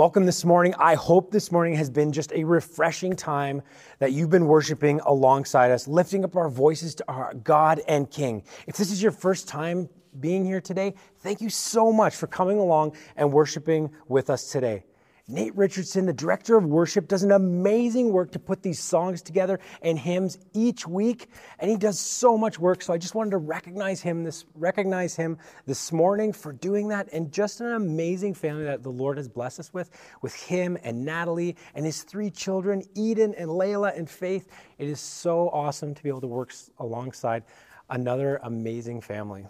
Welcome 0.00 0.24
this 0.24 0.46
morning. 0.46 0.74
I 0.78 0.94
hope 0.94 1.30
this 1.30 1.52
morning 1.52 1.74
has 1.74 1.90
been 1.90 2.10
just 2.10 2.32
a 2.32 2.42
refreshing 2.42 3.14
time 3.14 3.60
that 3.98 4.12
you've 4.12 4.30
been 4.30 4.46
worshiping 4.46 4.98
alongside 5.00 5.70
us, 5.70 5.86
lifting 5.86 6.24
up 6.24 6.36
our 6.36 6.48
voices 6.48 6.94
to 6.94 7.04
our 7.06 7.34
God 7.34 7.82
and 7.86 8.10
King. 8.10 8.42
If 8.66 8.78
this 8.78 8.90
is 8.90 9.02
your 9.02 9.12
first 9.12 9.46
time 9.46 9.90
being 10.18 10.42
here 10.42 10.62
today, 10.62 10.94
thank 11.18 11.42
you 11.42 11.50
so 11.50 11.92
much 11.92 12.16
for 12.16 12.26
coming 12.26 12.56
along 12.56 12.96
and 13.14 13.30
worshiping 13.30 13.90
with 14.08 14.30
us 14.30 14.50
today. 14.50 14.84
Nate 15.30 15.56
Richardson, 15.56 16.06
the 16.06 16.12
director 16.12 16.56
of 16.56 16.64
worship, 16.64 17.06
does 17.06 17.22
an 17.22 17.30
amazing 17.30 18.12
work 18.12 18.32
to 18.32 18.40
put 18.40 18.62
these 18.62 18.80
songs 18.80 19.22
together 19.22 19.60
and 19.80 19.96
hymns 19.96 20.38
each 20.54 20.88
week, 20.88 21.28
and 21.60 21.70
he 21.70 21.76
does 21.76 22.00
so 22.00 22.36
much 22.36 22.58
work. 22.58 22.82
So 22.82 22.92
I 22.92 22.98
just 22.98 23.14
wanted 23.14 23.30
to 23.30 23.36
recognize 23.36 24.02
him 24.02 24.24
this 24.24 24.44
recognize 24.56 25.14
him 25.14 25.38
this 25.66 25.92
morning 25.92 26.32
for 26.32 26.52
doing 26.52 26.88
that, 26.88 27.08
and 27.12 27.30
just 27.30 27.60
an 27.60 27.72
amazing 27.72 28.34
family 28.34 28.64
that 28.64 28.82
the 28.82 28.90
Lord 28.90 29.18
has 29.18 29.28
blessed 29.28 29.60
us 29.60 29.72
with, 29.72 29.90
with 30.20 30.34
him 30.34 30.76
and 30.82 31.04
Natalie 31.04 31.56
and 31.76 31.86
his 31.86 32.02
three 32.02 32.30
children, 32.30 32.82
Eden 32.96 33.32
and 33.38 33.48
Layla 33.48 33.96
and 33.96 34.10
Faith. 34.10 34.48
It 34.78 34.88
is 34.88 34.98
so 34.98 35.48
awesome 35.50 35.94
to 35.94 36.02
be 36.02 36.08
able 36.08 36.22
to 36.22 36.26
work 36.26 36.52
alongside 36.80 37.44
another 37.88 38.40
amazing 38.42 39.00
family. 39.00 39.46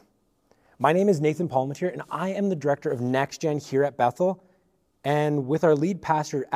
My 0.78 0.92
name 0.92 1.08
is 1.08 1.22
Nathan 1.22 1.48
Palmatier, 1.48 1.90
and 1.90 2.02
I 2.10 2.30
am 2.30 2.50
the 2.50 2.56
director 2.56 2.90
of 2.90 3.00
Next 3.00 3.40
Gen 3.40 3.58
here 3.58 3.84
at 3.84 3.96
Bethel. 3.96 4.44
And 5.04 5.46
with 5.46 5.64
our 5.64 5.74
lead 5.74 6.02
pastor, 6.02 6.46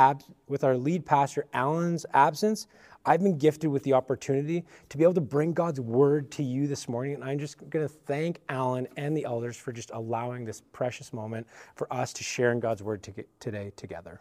with 0.48 0.64
our 0.64 0.76
lead 0.76 1.06
pastor 1.06 1.46
Alan's 1.54 2.04
absence, 2.12 2.66
I've 3.06 3.22
been 3.22 3.38
gifted 3.38 3.70
with 3.70 3.82
the 3.82 3.92
opportunity 3.92 4.64
to 4.88 4.96
be 4.98 5.04
able 5.04 5.14
to 5.14 5.20
bring 5.20 5.52
God's 5.52 5.80
word 5.80 6.30
to 6.32 6.42
you 6.42 6.66
this 6.66 6.88
morning. 6.88 7.14
And 7.14 7.24
I'm 7.24 7.38
just 7.38 7.58
going 7.70 7.86
to 7.86 7.94
thank 8.06 8.40
Alan 8.48 8.86
and 8.96 9.16
the 9.16 9.24
elders 9.24 9.56
for 9.56 9.72
just 9.72 9.90
allowing 9.92 10.44
this 10.44 10.62
precious 10.72 11.12
moment 11.12 11.46
for 11.74 11.90
us 11.92 12.12
to 12.14 12.24
share 12.24 12.52
in 12.52 12.60
God's 12.60 12.82
word 12.82 13.02
to 13.04 13.24
today 13.40 13.72
together. 13.76 14.20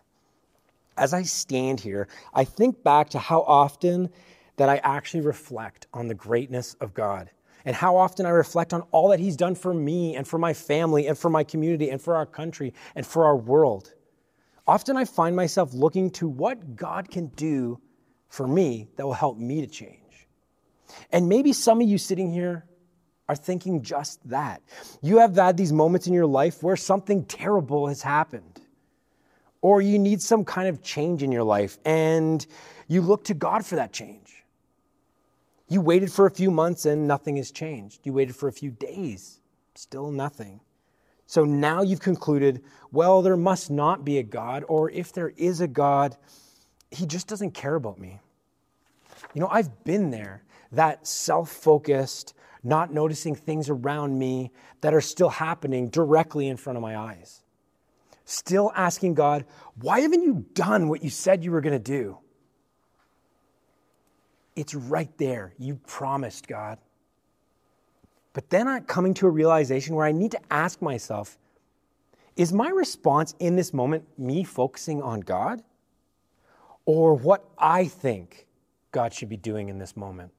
As 0.97 1.13
I 1.13 1.23
stand 1.23 1.79
here, 1.79 2.07
I 2.33 2.43
think 2.43 2.83
back 2.83 3.09
to 3.09 3.19
how 3.19 3.41
often 3.41 4.09
that 4.57 4.69
I 4.69 4.77
actually 4.83 5.21
reflect 5.21 5.87
on 5.93 6.07
the 6.07 6.13
greatness 6.13 6.75
of 6.75 6.93
God 6.93 7.31
and 7.65 7.75
how 7.75 7.95
often 7.95 8.25
I 8.25 8.29
reflect 8.29 8.73
on 8.73 8.81
all 8.91 9.09
that 9.09 9.19
He's 9.19 9.37
done 9.37 9.55
for 9.55 9.73
me 9.73 10.15
and 10.15 10.27
for 10.27 10.37
my 10.37 10.53
family 10.53 11.07
and 11.07 11.17
for 11.17 11.29
my 11.29 11.43
community 11.43 11.89
and 11.89 12.01
for 12.01 12.15
our 12.15 12.25
country 12.25 12.73
and 12.95 13.05
for 13.05 13.25
our 13.25 13.35
world. 13.35 13.93
Often 14.67 14.97
I 14.97 15.05
find 15.05 15.35
myself 15.35 15.73
looking 15.73 16.09
to 16.11 16.27
what 16.27 16.75
God 16.75 17.09
can 17.11 17.27
do 17.27 17.79
for 18.29 18.47
me 18.47 18.87
that 18.95 19.05
will 19.05 19.13
help 19.13 19.37
me 19.37 19.61
to 19.61 19.67
change. 19.67 19.99
And 21.11 21.27
maybe 21.27 21.53
some 21.53 21.81
of 21.81 21.87
you 21.87 21.97
sitting 21.97 22.31
here 22.31 22.65
are 23.27 23.35
thinking 23.35 23.81
just 23.81 24.27
that. 24.29 24.61
You 25.01 25.17
have 25.17 25.35
had 25.35 25.57
these 25.57 25.73
moments 25.73 26.07
in 26.07 26.13
your 26.13 26.25
life 26.25 26.61
where 26.63 26.75
something 26.75 27.25
terrible 27.25 27.87
has 27.87 28.01
happened, 28.01 28.61
or 29.61 29.81
you 29.81 29.97
need 29.99 30.21
some 30.21 30.45
kind 30.45 30.67
of 30.67 30.81
change 30.81 31.23
in 31.23 31.31
your 31.31 31.43
life, 31.43 31.77
and 31.85 32.45
you 32.87 33.01
look 33.01 33.23
to 33.25 33.33
God 33.33 33.65
for 33.65 33.75
that 33.75 33.91
change. 33.91 34.43
You 35.67 35.81
waited 35.81 36.11
for 36.11 36.25
a 36.25 36.31
few 36.31 36.51
months 36.51 36.85
and 36.85 37.07
nothing 37.07 37.37
has 37.37 37.51
changed. 37.51 38.05
You 38.05 38.13
waited 38.13 38.35
for 38.35 38.47
a 38.47 38.53
few 38.53 38.71
days, 38.71 39.39
still 39.75 40.11
nothing. 40.11 40.59
So 41.25 41.45
now 41.45 41.81
you've 41.81 42.01
concluded, 42.01 42.63
well, 42.91 43.21
there 43.21 43.37
must 43.37 43.71
not 43.71 44.05
be 44.05 44.17
a 44.17 44.23
God, 44.23 44.63
or 44.67 44.91
if 44.91 45.13
there 45.13 45.33
is 45.37 45.61
a 45.61 45.67
God, 45.67 46.15
he 46.91 47.05
just 47.05 47.27
doesn't 47.27 47.51
care 47.51 47.75
about 47.75 47.99
me. 47.99 48.19
You 49.33 49.41
know, 49.41 49.47
I've 49.49 49.83
been 49.83 50.11
there, 50.11 50.43
that 50.71 51.07
self 51.07 51.49
focused, 51.49 52.33
not 52.63 52.93
noticing 52.93 53.35
things 53.35 53.69
around 53.69 54.17
me 54.17 54.51
that 54.81 54.93
are 54.93 55.01
still 55.01 55.29
happening 55.29 55.89
directly 55.89 56.47
in 56.47 56.57
front 56.57 56.77
of 56.77 56.83
my 56.83 56.97
eyes. 56.97 57.41
Still 58.25 58.71
asking 58.75 59.15
God, 59.15 59.45
why 59.75 60.01
haven't 60.01 60.23
you 60.23 60.45
done 60.53 60.87
what 60.87 61.03
you 61.03 61.09
said 61.09 61.43
you 61.43 61.51
were 61.51 61.61
going 61.61 61.73
to 61.73 61.79
do? 61.79 62.17
It's 64.55 64.75
right 64.75 65.15
there. 65.17 65.53
You 65.57 65.75
promised, 65.87 66.47
God. 66.47 66.77
But 68.33 68.49
then 68.49 68.67
I'm 68.67 68.83
coming 68.83 69.13
to 69.15 69.27
a 69.27 69.29
realization 69.29 69.95
where 69.95 70.05
I 70.05 70.11
need 70.11 70.31
to 70.31 70.39
ask 70.51 70.81
myself 70.81 71.37
is 72.35 72.51
my 72.51 72.69
response 72.69 73.35
in 73.39 73.55
this 73.55 73.73
moment 73.73 74.05
me 74.17 74.43
focusing 74.43 75.03
on 75.03 75.19
God 75.19 75.61
or 76.85 77.13
what 77.13 77.47
I 77.57 77.85
think 77.85 78.47
God 78.91 79.13
should 79.13 79.29
be 79.29 79.37
doing 79.37 79.69
in 79.69 79.77
this 79.77 79.95
moment? 79.95 80.31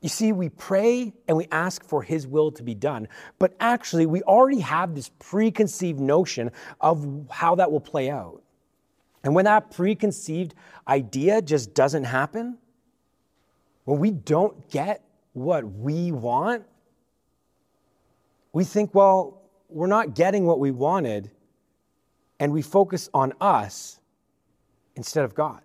You 0.00 0.08
see, 0.08 0.32
we 0.32 0.48
pray 0.48 1.12
and 1.26 1.36
we 1.36 1.48
ask 1.50 1.84
for 1.84 2.02
His 2.02 2.26
will 2.26 2.52
to 2.52 2.62
be 2.62 2.74
done, 2.74 3.08
but 3.38 3.54
actually, 3.58 4.06
we 4.06 4.22
already 4.22 4.60
have 4.60 4.94
this 4.94 5.10
preconceived 5.18 5.98
notion 5.98 6.52
of 6.80 7.26
how 7.30 7.56
that 7.56 7.72
will 7.72 7.80
play 7.80 8.08
out. 8.08 8.42
And 9.24 9.34
when 9.34 9.46
that 9.46 9.72
preconceived 9.72 10.54
idea 10.86 11.42
just 11.42 11.74
doesn't 11.74 12.04
happen, 12.04 12.58
when 13.84 13.98
we 13.98 14.12
don't 14.12 14.70
get 14.70 15.02
what 15.40 15.64
we 15.64 16.12
want, 16.12 16.64
we 18.52 18.64
think, 18.64 18.94
well, 18.94 19.42
we're 19.68 19.86
not 19.86 20.14
getting 20.14 20.46
what 20.46 20.58
we 20.58 20.70
wanted, 20.70 21.30
and 22.40 22.52
we 22.52 22.62
focus 22.62 23.08
on 23.12 23.32
us 23.40 24.00
instead 24.96 25.24
of 25.24 25.34
God. 25.34 25.60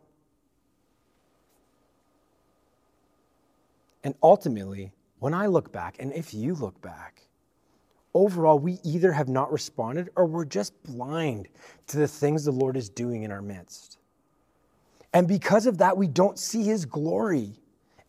And 4.03 4.13
ultimately, 4.21 4.91
when 5.19 5.33
I 5.33 5.47
look 5.47 5.71
back, 5.71 5.95
and 5.99 6.11
if 6.13 6.33
you 6.33 6.55
look 6.55 6.79
back, 6.81 7.21
overall, 8.13 8.59
we 8.59 8.79
either 8.83 9.11
have 9.11 9.29
not 9.29 9.51
responded 9.51 10.09
or 10.15 10.25
we're 10.25 10.45
just 10.45 10.73
blind 10.83 11.47
to 11.87 11.97
the 11.97 12.07
things 12.07 12.43
the 12.43 12.51
Lord 12.51 12.75
is 12.75 12.89
doing 12.89 13.23
in 13.23 13.31
our 13.31 13.41
midst. 13.41 13.97
And 15.13 15.27
because 15.27 15.65
of 15.65 15.77
that, 15.77 15.95
we 15.95 16.07
don't 16.07 16.37
see 16.37 16.63
his 16.63 16.85
glory 16.85 17.53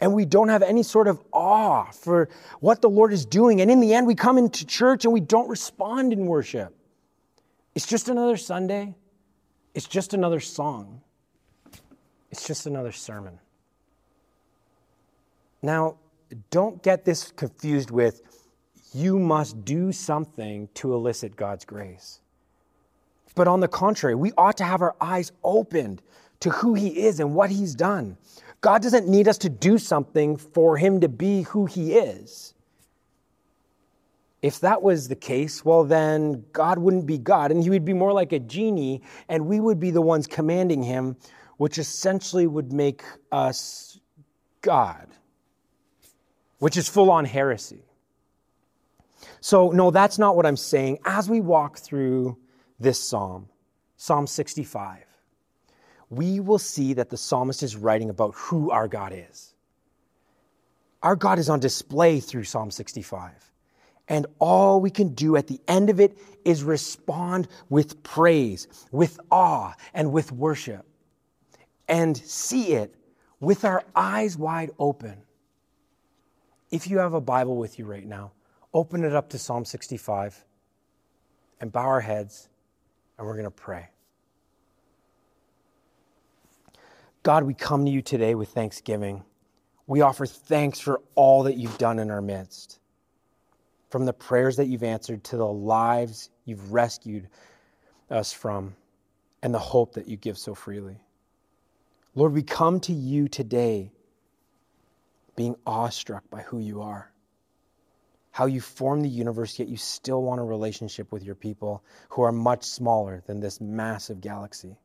and 0.01 0.13
we 0.13 0.25
don't 0.25 0.49
have 0.49 0.63
any 0.63 0.83
sort 0.83 1.09
of 1.09 1.21
awe 1.33 1.85
for 1.91 2.29
what 2.61 2.83
the 2.83 2.91
Lord 2.91 3.13
is 3.13 3.25
doing. 3.25 3.61
And 3.61 3.71
in 3.71 3.81
the 3.81 3.95
end, 3.95 4.07
we 4.07 4.15
come 4.15 4.39
into 4.39 4.67
church 4.67 5.05
and 5.05 5.13
we 5.15 5.21
don't 5.21 5.49
respond 5.49 6.13
in 6.13 6.27
worship. 6.27 6.75
It's 7.75 7.87
just 7.87 8.09
another 8.09 8.37
Sunday, 8.37 8.95
it's 9.75 9.87
just 9.87 10.15
another 10.15 10.41
song, 10.41 11.01
it's 12.31 12.47
just 12.47 12.67
another 12.67 12.93
sermon. 12.93 13.39
Now, 15.63 15.97
don't 16.51 16.83
get 16.83 17.05
this 17.05 17.33
confused 17.33 17.91
with 17.91 18.21
you 18.95 19.19
must 19.19 19.65
do 19.65 19.91
something 19.91 20.69
to 20.75 20.95
elicit 20.95 21.37
God's 21.37 21.65
grace. 21.65 22.21
But 23.35 23.49
on 23.49 23.59
the 23.59 23.69
contrary, 23.69 24.15
we 24.15 24.31
ought 24.39 24.57
to 24.59 24.65
have 24.65 24.81
our 24.83 24.95
eyes 25.01 25.33
opened 25.43 26.01
to 26.41 26.51
who 26.51 26.75
He 26.75 27.05
is 27.05 27.19
and 27.19 27.35
what 27.35 27.51
He's 27.51 27.75
done. 27.75 28.17
God 28.65 28.81
doesn't 28.81 29.07
need 29.07 29.29
us 29.29 29.37
to 29.37 29.51
do 29.51 29.77
something 29.77 30.39
for 30.39 30.79
him 30.79 31.03
to 31.03 31.09
be 31.11 31.43
who 31.43 31.67
he 31.67 31.93
is. 31.93 32.55
If 34.41 34.61
that 34.61 34.81
was 34.81 35.09
the 35.09 35.17
case, 35.17 35.67
well, 35.67 35.85
then 35.85 36.47
God 36.51 36.79
wouldn't 36.79 37.05
be 37.05 37.19
God, 37.19 37.51
and 37.51 37.63
he 37.63 37.69
would 37.69 37.85
be 37.85 37.93
more 37.93 38.15
like 38.15 38.33
a 38.33 38.39
genie, 38.39 39.03
and 39.29 39.49
we 39.49 39.61
would 39.61 39.79
be 39.79 39.91
the 39.91 40.01
ones 40.01 40.27
commanding 40.27 40.83
him, 40.83 41.15
which 41.59 41.77
essentially 41.77 42.47
would 42.47 42.73
make 42.73 43.03
us 43.31 44.01
God, 44.63 45.09
which 46.59 46.79
is 46.79 46.89
full 46.89 47.11
on 47.11 47.27
heresy. 47.27 47.85
So, 49.43 49.73
no, 49.73 49.91
that's 49.91 50.19
not 50.19 50.37
what 50.37 50.47
I'm 50.47 50.57
saying. 50.57 51.01
As 51.05 51.29
we 51.29 51.43
walk 51.43 51.77
through 51.81 52.39
this 52.81 52.99
psalm, 52.99 53.51
Psalm 53.99 54.27
65, 54.27 55.14
we 56.11 56.41
will 56.41 56.59
see 56.59 56.95
that 56.95 57.11
the 57.11 57.17
psalmist 57.17 57.63
is 57.63 57.77
writing 57.77 58.11
about 58.11 58.35
who 58.35 58.71
our 58.71 58.89
God 58.89 59.13
is. 59.15 59.55
Our 61.03 61.17
God 61.17 61.39
is 61.39 61.49
on 61.49 61.61
display 61.61 62.21
through 62.21 62.45
Psalm 62.45 62.71
65. 62.71 63.33
And 64.09 64.27
all 64.39 64.81
we 64.81 64.91
can 64.91 65.15
do 65.15 65.37
at 65.37 65.47
the 65.47 65.61
end 65.67 65.91
of 65.91 66.01
it 66.01 66.19
is 66.45 66.63
respond 66.63 67.49
with 67.69 68.03
praise, 68.03 68.69
with 68.93 69.19
awe, 69.31 69.75
and 69.95 70.13
with 70.13 70.31
worship, 70.31 70.85
and 71.89 72.17
see 72.17 72.73
it 72.73 72.95
with 73.41 73.65
our 73.65 73.83
eyes 73.95 74.37
wide 74.37 74.71
open. 74.79 75.23
If 76.71 76.89
you 76.89 76.99
have 76.99 77.15
a 77.15 77.21
Bible 77.21 77.57
with 77.57 77.79
you 77.79 77.87
right 77.87 78.07
now, 78.07 78.33
open 78.73 79.05
it 79.05 79.15
up 79.15 79.31
to 79.31 79.39
Psalm 79.39 79.65
65 79.65 80.45
and 81.61 81.73
bow 81.73 81.85
our 81.85 82.01
heads, 82.01 82.49
and 83.17 83.27
we're 83.27 83.35
going 83.35 83.45
to 83.45 83.51
pray. 83.51 83.89
God, 87.25 87.45
we 87.45 87.55
come 87.55 87.87
to 87.87 87.91
you 87.91 88.03
today 88.03 88.37
with 88.37 88.51
thanksgiving. 88.51 89.25
We 89.87 90.03
offer 90.03 90.27
thanks 90.27 90.79
for 90.79 91.01
all 91.17 91.45
that 91.45 91.57
you've 91.57 91.79
done 91.79 91.99
in 91.99 92.11
our 92.11 92.23
midst. 92.23 92.79
From 93.91 94.05
the 94.05 94.13
prayers 94.13 94.57
that 94.57 94.67
you've 94.67 94.83
answered 94.83 95.25
to 95.25 95.39
the 95.39 95.47
lives 95.47 96.31
you've 96.45 96.73
rescued 96.73 97.29
us 98.11 98.33
from 98.33 98.77
and 99.43 99.55
the 99.55 99.59
hope 99.59 99.95
that 99.95 100.07
you 100.07 100.17
give 100.19 100.39
so 100.39 100.55
freely. 100.55 101.03
Lord, 102.15 102.35
we 102.35 102.43
come 102.43 102.81
to 102.81 102.93
you 102.93 103.29
today 103.29 103.93
being 105.37 105.57
awestruck 105.67 106.29
by 106.31 106.43
who 106.43 106.59
you 106.61 106.83
are. 106.83 107.11
how 108.35 108.47
you 108.47 108.61
form 108.61 109.01
the 109.01 109.09
universe, 109.09 109.61
yet 109.61 109.69
you 109.69 109.77
still 109.77 110.21
want 110.25 110.41
a 110.41 110.43
relationship 110.43 111.13
with 111.13 111.23
your 111.23 111.37
people 111.37 111.85
who 112.09 112.23
are 112.23 112.33
much 112.33 112.65
smaller 112.65 113.23
than 113.29 113.39
this 113.39 113.61
massive 113.61 114.21
galaxy. 114.21 114.77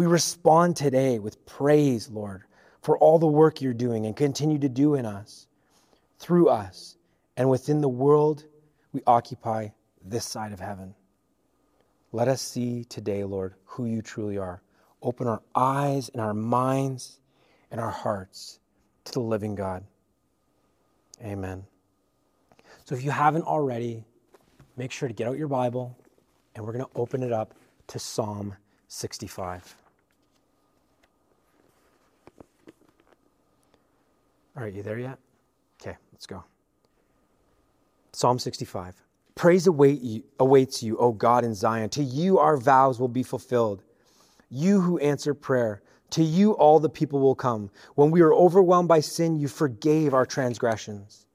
We 0.00 0.06
respond 0.06 0.76
today 0.76 1.18
with 1.18 1.44
praise, 1.44 2.08
Lord, 2.08 2.44
for 2.80 2.96
all 2.96 3.18
the 3.18 3.26
work 3.26 3.60
you're 3.60 3.74
doing 3.74 4.06
and 4.06 4.16
continue 4.16 4.58
to 4.60 4.68
do 4.70 4.94
in 4.94 5.04
us, 5.04 5.46
through 6.18 6.48
us, 6.48 6.96
and 7.36 7.50
within 7.50 7.82
the 7.82 7.88
world 7.90 8.46
we 8.94 9.02
occupy 9.06 9.68
this 10.02 10.24
side 10.24 10.54
of 10.54 10.58
heaven. 10.58 10.94
Let 12.12 12.28
us 12.28 12.40
see 12.40 12.84
today, 12.84 13.24
Lord, 13.24 13.56
who 13.66 13.84
you 13.84 14.00
truly 14.00 14.38
are. 14.38 14.62
Open 15.02 15.26
our 15.26 15.42
eyes 15.54 16.08
and 16.08 16.22
our 16.22 16.32
minds 16.32 17.20
and 17.70 17.78
our 17.78 17.90
hearts 17.90 18.58
to 19.04 19.12
the 19.12 19.20
living 19.20 19.54
God. 19.54 19.84
Amen. 21.22 21.62
So 22.86 22.94
if 22.94 23.04
you 23.04 23.10
haven't 23.10 23.44
already, 23.44 24.02
make 24.78 24.92
sure 24.92 25.08
to 25.08 25.14
get 25.14 25.28
out 25.28 25.36
your 25.36 25.48
Bible 25.48 25.94
and 26.54 26.64
we're 26.64 26.72
going 26.72 26.86
to 26.86 26.90
open 26.98 27.22
it 27.22 27.32
up 27.32 27.52
to 27.88 27.98
Psalm 27.98 28.56
65. 28.88 29.76
All 34.56 34.62
right, 34.62 34.72
you 34.72 34.82
there 34.82 34.98
yet? 34.98 35.18
Okay, 35.80 35.96
let's 36.12 36.26
go. 36.26 36.44
Psalm 38.12 38.38
65. 38.38 38.94
Praise 39.34 39.66
await 39.66 40.00
you, 40.02 40.22
awaits 40.38 40.82
you, 40.82 40.98
O 40.98 41.12
God 41.12 41.44
in 41.44 41.54
Zion. 41.54 41.88
To 41.90 42.02
you 42.02 42.38
our 42.38 42.56
vows 42.56 42.98
will 42.98 43.08
be 43.08 43.22
fulfilled. 43.22 43.82
You 44.50 44.80
who 44.80 44.98
answer 44.98 45.32
prayer, 45.32 45.82
to 46.10 46.24
you 46.24 46.52
all 46.52 46.80
the 46.80 46.88
people 46.88 47.20
will 47.20 47.36
come. 47.36 47.70
When 47.94 48.10
we 48.10 48.20
were 48.20 48.34
overwhelmed 48.34 48.88
by 48.88 49.00
sin, 49.00 49.38
you 49.38 49.48
forgave 49.48 50.12
our 50.12 50.26
transgressions. 50.26 51.26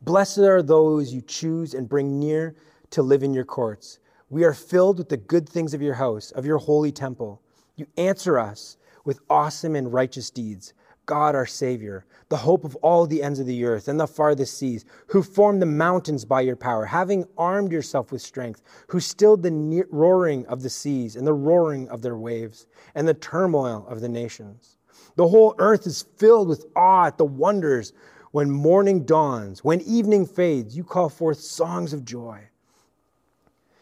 Blessed 0.00 0.38
are 0.38 0.62
those 0.62 1.12
you 1.12 1.20
choose 1.20 1.74
and 1.74 1.88
bring 1.88 2.18
near 2.18 2.56
to 2.90 3.02
live 3.02 3.22
in 3.22 3.34
your 3.34 3.44
courts. 3.44 3.98
We 4.30 4.44
are 4.44 4.54
filled 4.54 4.98
with 4.98 5.10
the 5.10 5.18
good 5.18 5.48
things 5.48 5.74
of 5.74 5.82
your 5.82 5.94
house, 5.94 6.30
of 6.30 6.46
your 6.46 6.58
holy 6.58 6.90
temple. 6.90 7.42
You 7.76 7.86
answer 7.98 8.38
us 8.38 8.78
with 9.04 9.20
awesome 9.28 9.76
and 9.76 9.92
righteous 9.92 10.30
deeds. 10.30 10.72
God, 11.06 11.34
our 11.34 11.46
Savior, 11.46 12.04
the 12.28 12.36
hope 12.36 12.64
of 12.64 12.76
all 12.76 13.06
the 13.06 13.22
ends 13.22 13.40
of 13.40 13.46
the 13.46 13.64
earth 13.64 13.88
and 13.88 13.98
the 13.98 14.06
farthest 14.06 14.56
seas, 14.56 14.84
who 15.08 15.22
formed 15.22 15.60
the 15.60 15.66
mountains 15.66 16.24
by 16.24 16.40
your 16.40 16.56
power, 16.56 16.84
having 16.84 17.26
armed 17.36 17.72
yourself 17.72 18.12
with 18.12 18.22
strength, 18.22 18.62
who 18.88 19.00
stilled 19.00 19.42
the 19.42 19.84
roaring 19.90 20.46
of 20.46 20.62
the 20.62 20.70
seas 20.70 21.16
and 21.16 21.26
the 21.26 21.32
roaring 21.32 21.88
of 21.88 22.02
their 22.02 22.16
waves 22.16 22.66
and 22.94 23.06
the 23.06 23.14
turmoil 23.14 23.86
of 23.88 24.00
the 24.00 24.08
nations. 24.08 24.76
The 25.16 25.28
whole 25.28 25.54
earth 25.58 25.86
is 25.86 26.06
filled 26.16 26.48
with 26.48 26.66
awe 26.76 27.06
at 27.06 27.18
the 27.18 27.24
wonders 27.24 27.92
when 28.30 28.50
morning 28.50 29.04
dawns, 29.04 29.62
when 29.62 29.80
evening 29.82 30.24
fades, 30.24 30.76
you 30.76 30.84
call 30.84 31.08
forth 31.08 31.38
songs 31.38 31.92
of 31.92 32.04
joy. 32.04 32.48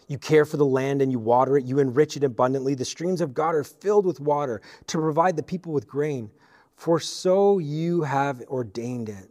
You 0.08 0.18
care 0.18 0.44
for 0.44 0.56
the 0.56 0.66
land 0.66 1.02
and 1.02 1.12
you 1.12 1.20
water 1.20 1.56
it. 1.56 1.64
You 1.64 1.78
enrich 1.78 2.16
it 2.16 2.24
abundantly. 2.24 2.74
The 2.74 2.84
streams 2.84 3.20
of 3.20 3.32
God 3.32 3.54
are 3.54 3.62
filled 3.62 4.04
with 4.04 4.18
water 4.18 4.60
to 4.88 4.98
provide 4.98 5.36
the 5.36 5.42
people 5.44 5.72
with 5.72 5.86
grain. 5.86 6.32
For 6.80 6.98
so 6.98 7.58
you 7.58 8.04
have 8.04 8.40
ordained 8.48 9.10
it. 9.10 9.28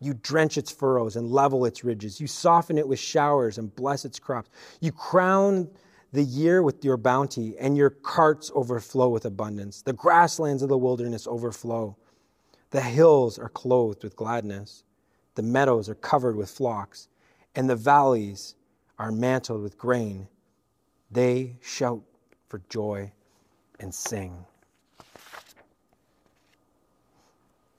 You 0.00 0.12
drench 0.12 0.58
its 0.58 0.70
furrows 0.70 1.16
and 1.16 1.32
level 1.32 1.64
its 1.64 1.82
ridges. 1.82 2.20
You 2.20 2.26
soften 2.26 2.76
it 2.76 2.86
with 2.86 2.98
showers 2.98 3.56
and 3.56 3.74
bless 3.74 4.04
its 4.04 4.18
crops. 4.18 4.50
You 4.82 4.92
crown 4.92 5.70
the 6.12 6.22
year 6.22 6.62
with 6.62 6.84
your 6.84 6.98
bounty, 6.98 7.56
and 7.56 7.74
your 7.74 7.88
carts 7.88 8.50
overflow 8.54 9.08
with 9.08 9.24
abundance. 9.24 9.80
The 9.80 9.94
grasslands 9.94 10.62
of 10.62 10.68
the 10.68 10.76
wilderness 10.76 11.26
overflow. 11.26 11.96
The 12.68 12.82
hills 12.82 13.38
are 13.38 13.48
clothed 13.48 14.04
with 14.04 14.14
gladness, 14.14 14.84
the 15.36 15.42
meadows 15.42 15.88
are 15.88 15.94
covered 15.94 16.36
with 16.36 16.50
flocks, 16.50 17.08
and 17.54 17.70
the 17.70 17.76
valleys 17.76 18.56
are 18.98 19.10
mantled 19.10 19.62
with 19.62 19.78
grain. 19.78 20.28
They 21.10 21.56
shout 21.62 22.02
for 22.46 22.60
joy 22.68 23.10
and 23.80 23.94
sing. 23.94 24.44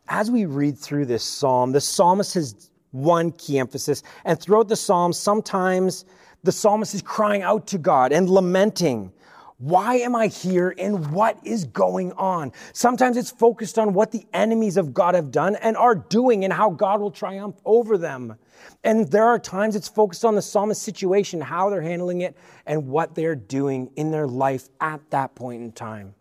As 0.09 0.29
we 0.29 0.45
read 0.45 0.77
through 0.77 1.05
this 1.05 1.23
psalm, 1.23 1.71
the 1.71 1.81
psalmist 1.81 2.33
has 2.33 2.71
one 2.91 3.31
key 3.33 3.59
emphasis, 3.59 4.03
and 4.25 4.39
throughout 4.39 4.67
the 4.67 4.75
psalm, 4.75 5.13
sometimes 5.13 6.05
the 6.43 6.51
psalmist 6.51 6.95
is 6.95 7.01
crying 7.01 7.43
out 7.43 7.67
to 7.67 7.77
God 7.77 8.11
and 8.11 8.29
lamenting 8.29 9.11
why 9.59 9.95
am 9.95 10.15
I 10.15 10.27
here 10.27 10.73
and 10.77 11.11
what 11.11 11.37
is 11.43 11.65
going 11.65 12.13
on? 12.13 12.53
Sometimes 12.71 13.17
it's 13.17 13.29
focused 13.29 13.77
on 13.77 13.93
what 13.93 14.09
the 14.09 14.25
enemies 14.31 14.77
of 14.77 14.93
God 14.93 15.15
have 15.15 15.31
done 15.31 15.57
and 15.57 15.75
are 15.75 15.95
doing 15.95 16.45
and 16.45 16.53
how 16.53 16.69
God 16.69 17.01
will 17.01 17.11
triumph 17.11 17.57
over 17.65 17.97
them. 17.97 18.37
And 18.85 19.11
there 19.11 19.25
are 19.25 19.37
times 19.37 19.75
it's 19.75 19.89
focused 19.89 20.23
on 20.23 20.35
the 20.35 20.41
psalmist's 20.41 20.83
situation, 20.83 21.41
how 21.41 21.69
they're 21.69 21.81
handling 21.81 22.21
it, 22.21 22.37
and 22.65 22.87
what 22.87 23.15
they're 23.15 23.35
doing 23.35 23.91
in 23.97 24.11
their 24.11 24.27
life 24.27 24.69
at 24.79 25.01
that 25.09 25.35
point 25.35 25.61
in 25.61 25.73
time. 25.73 26.15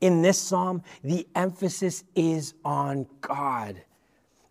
In 0.00 0.22
this 0.22 0.38
psalm, 0.38 0.82
the 1.02 1.26
emphasis 1.34 2.04
is 2.14 2.54
on 2.64 3.06
God 3.20 3.82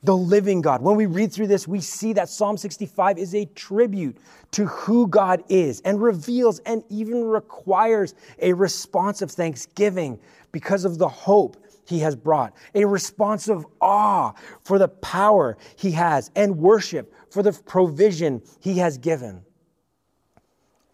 the 0.06 0.16
living 0.16 0.62
God. 0.62 0.82
When 0.82 0.96
we 0.96 1.08
read 1.08 1.34
through 1.34 1.48
this, 1.48 1.68
we 1.68 1.82
see 1.82 2.14
that 2.14 2.30
Psalm 2.30 2.58
65 2.58 3.18
is 3.18 3.34
a 3.34 3.46
tribute 3.46 4.18
to 4.52 4.66
who 4.68 5.08
God 5.08 5.44
is 5.50 5.82
and 5.82 6.02
reveals 6.02 6.60
and 6.60 6.84
even 6.90 7.24
requires 7.24 8.14
a 8.40 8.54
response 8.54 9.22
of 9.22 9.32
thanksgiving 9.32 10.20
because 10.52 10.86
of 10.86 10.98
the 10.98 11.08
hope 11.08 11.58
he 11.88 12.00
has 12.00 12.16
brought, 12.16 12.56
a 12.74 12.86
response 12.86 13.48
of 13.48 13.66
awe 13.82 14.32
for 14.64 14.80
the 14.80 14.88
power 14.88 15.58
he 15.76 15.92
has, 15.92 16.32
and 16.36 16.58
worship 16.58 17.14
for 17.30 17.44
the 17.44 17.52
provision 17.52 18.42
he 18.60 18.78
has 18.78 18.98
given. 18.98 19.45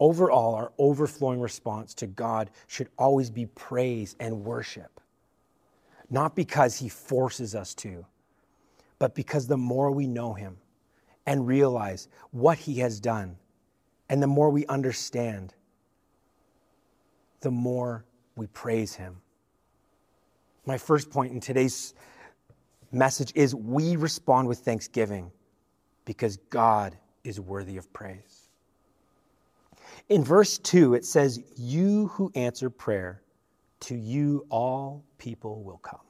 Overall, 0.02 0.54
our 0.56 0.72
overflowing 0.78 1.40
response 1.40 1.94
to 1.94 2.06
God 2.06 2.50
should 2.66 2.88
always 2.98 3.30
be 3.30 3.46
praise 3.46 4.16
and 4.18 4.44
worship, 4.44 5.00
not 6.10 6.34
because 6.34 6.76
he 6.76 6.88
forces 6.88 7.54
us 7.54 7.74
to 7.76 8.04
but 9.02 9.16
because 9.16 9.48
the 9.48 9.56
more 9.56 9.90
we 9.90 10.06
know 10.06 10.32
him 10.32 10.56
and 11.26 11.44
realize 11.44 12.06
what 12.30 12.56
he 12.56 12.78
has 12.78 13.00
done, 13.00 13.36
and 14.08 14.22
the 14.22 14.28
more 14.28 14.48
we 14.48 14.64
understand, 14.66 15.54
the 17.40 17.50
more 17.50 18.04
we 18.36 18.46
praise 18.46 18.94
him. 18.94 19.16
My 20.66 20.78
first 20.78 21.10
point 21.10 21.32
in 21.32 21.40
today's 21.40 21.94
message 22.92 23.32
is 23.34 23.56
we 23.56 23.96
respond 23.96 24.46
with 24.46 24.60
thanksgiving 24.60 25.32
because 26.04 26.36
God 26.48 26.96
is 27.24 27.40
worthy 27.40 27.78
of 27.78 27.92
praise. 27.92 28.31
In 30.08 30.24
verse 30.24 30.58
2, 30.58 30.94
it 30.94 31.04
says, 31.04 31.40
You 31.56 32.08
who 32.08 32.30
answer 32.34 32.70
prayer, 32.70 33.22
to 33.80 33.96
you 33.96 34.46
all 34.48 35.04
people 35.18 35.62
will 35.62 35.78
come. 35.78 36.00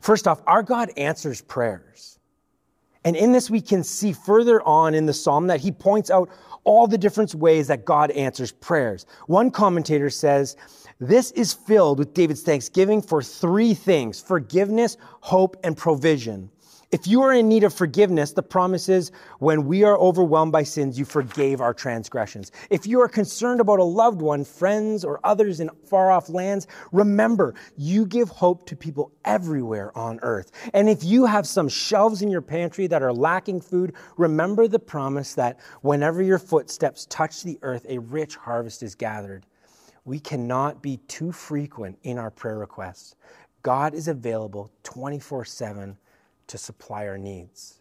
First 0.00 0.28
off, 0.28 0.40
our 0.46 0.62
God 0.62 0.90
answers 0.96 1.40
prayers. 1.42 2.18
And 3.04 3.14
in 3.14 3.30
this, 3.30 3.48
we 3.48 3.60
can 3.60 3.84
see 3.84 4.12
further 4.12 4.60
on 4.62 4.94
in 4.94 5.06
the 5.06 5.12
psalm 5.12 5.46
that 5.46 5.60
he 5.60 5.70
points 5.70 6.10
out 6.10 6.28
all 6.64 6.88
the 6.88 6.98
different 6.98 7.34
ways 7.36 7.68
that 7.68 7.84
God 7.84 8.10
answers 8.10 8.50
prayers. 8.50 9.06
One 9.26 9.50
commentator 9.50 10.10
says, 10.10 10.56
This 10.98 11.30
is 11.32 11.52
filled 11.52 12.00
with 12.00 12.14
David's 12.14 12.42
thanksgiving 12.42 13.00
for 13.00 13.22
three 13.22 13.74
things 13.74 14.20
forgiveness, 14.20 14.96
hope, 15.20 15.56
and 15.62 15.76
provision. 15.76 16.50
If 16.92 17.08
you 17.08 17.22
are 17.22 17.32
in 17.32 17.48
need 17.48 17.64
of 17.64 17.74
forgiveness, 17.74 18.32
the 18.32 18.44
promise 18.44 18.88
is 18.88 19.10
when 19.40 19.66
we 19.66 19.82
are 19.82 19.98
overwhelmed 19.98 20.52
by 20.52 20.62
sins, 20.62 20.96
you 20.96 21.04
forgave 21.04 21.60
our 21.60 21.74
transgressions. 21.74 22.52
If 22.70 22.86
you 22.86 23.00
are 23.00 23.08
concerned 23.08 23.60
about 23.60 23.80
a 23.80 23.84
loved 23.84 24.22
one, 24.22 24.44
friends, 24.44 25.04
or 25.04 25.18
others 25.24 25.58
in 25.58 25.68
far 25.84 26.12
off 26.12 26.28
lands, 26.28 26.68
remember 26.92 27.54
you 27.76 28.06
give 28.06 28.28
hope 28.28 28.66
to 28.66 28.76
people 28.76 29.10
everywhere 29.24 29.96
on 29.98 30.20
earth. 30.22 30.52
And 30.74 30.88
if 30.88 31.02
you 31.02 31.26
have 31.26 31.44
some 31.48 31.68
shelves 31.68 32.22
in 32.22 32.30
your 32.30 32.40
pantry 32.40 32.86
that 32.86 33.02
are 33.02 33.12
lacking 33.12 33.62
food, 33.62 33.94
remember 34.16 34.68
the 34.68 34.78
promise 34.78 35.34
that 35.34 35.58
whenever 35.80 36.22
your 36.22 36.38
footsteps 36.38 37.04
touch 37.06 37.42
the 37.42 37.58
earth, 37.62 37.84
a 37.88 37.98
rich 37.98 38.36
harvest 38.36 38.84
is 38.84 38.94
gathered. 38.94 39.44
We 40.04 40.20
cannot 40.20 40.82
be 40.82 40.98
too 41.08 41.32
frequent 41.32 41.98
in 42.04 42.16
our 42.16 42.30
prayer 42.30 42.58
requests. 42.58 43.16
God 43.62 43.92
is 43.92 44.06
available 44.06 44.70
24 44.84 45.44
7 45.44 45.98
to 46.48 46.58
supply 46.58 47.06
our 47.06 47.18
needs. 47.18 47.80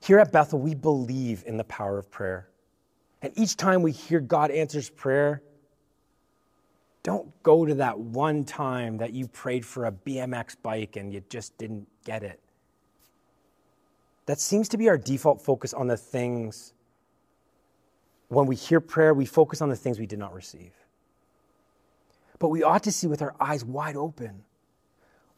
Here 0.00 0.18
at 0.18 0.32
Bethel, 0.32 0.58
we 0.58 0.74
believe 0.74 1.42
in 1.46 1.56
the 1.56 1.64
power 1.64 1.98
of 1.98 2.10
prayer. 2.10 2.48
And 3.20 3.32
each 3.36 3.56
time 3.56 3.82
we 3.82 3.92
hear 3.92 4.20
God 4.20 4.50
answers 4.50 4.88
prayer, 4.88 5.42
don't 7.02 7.42
go 7.42 7.64
to 7.64 7.74
that 7.76 7.98
one 7.98 8.44
time 8.44 8.98
that 8.98 9.12
you 9.12 9.26
prayed 9.28 9.64
for 9.64 9.86
a 9.86 9.92
BMX 9.92 10.56
bike 10.62 10.96
and 10.96 11.12
you 11.12 11.22
just 11.28 11.56
didn't 11.58 11.88
get 12.04 12.22
it. 12.22 12.40
That 14.26 14.38
seems 14.38 14.68
to 14.68 14.76
be 14.76 14.88
our 14.88 14.98
default 14.98 15.40
focus 15.40 15.72
on 15.72 15.86
the 15.86 15.96
things. 15.96 16.74
When 18.28 18.46
we 18.46 18.56
hear 18.56 18.80
prayer, 18.80 19.14
we 19.14 19.24
focus 19.24 19.62
on 19.62 19.70
the 19.70 19.76
things 19.76 19.98
we 19.98 20.06
did 20.06 20.18
not 20.18 20.34
receive. 20.34 20.72
But 22.38 22.48
we 22.48 22.62
ought 22.62 22.82
to 22.84 22.92
see 22.92 23.06
with 23.06 23.22
our 23.22 23.34
eyes 23.40 23.64
wide 23.64 23.96
open 23.96 24.44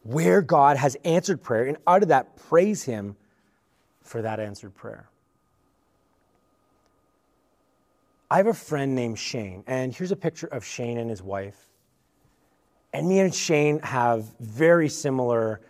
where 0.02 0.42
God 0.42 0.76
has 0.76 0.97
answered 1.04 1.42
prayer, 1.42 1.64
and 1.64 1.76
out 1.87 2.02
of 2.02 2.09
that, 2.09 2.37
praise 2.37 2.83
Him 2.85 3.16
for 4.02 4.23
that 4.23 4.40
answered 4.40 4.75
prayer. 4.75 5.09
I 8.30 8.37
have 8.37 8.47
a 8.47 8.54
friend 8.54 8.95
named 8.95 9.19
Shane, 9.19 9.64
and 9.66 9.95
here's 9.95 10.12
a 10.12 10.16
picture 10.16 10.47
of 10.47 10.64
Shane 10.64 10.99
and 10.99 11.11
his 11.11 11.21
wife. 11.21 11.69
And 12.92 13.09
me 13.09 13.19
and 13.19 13.35
Shane 13.35 13.80
have 13.80 14.25
very 14.38 14.88
similar, 14.88 15.61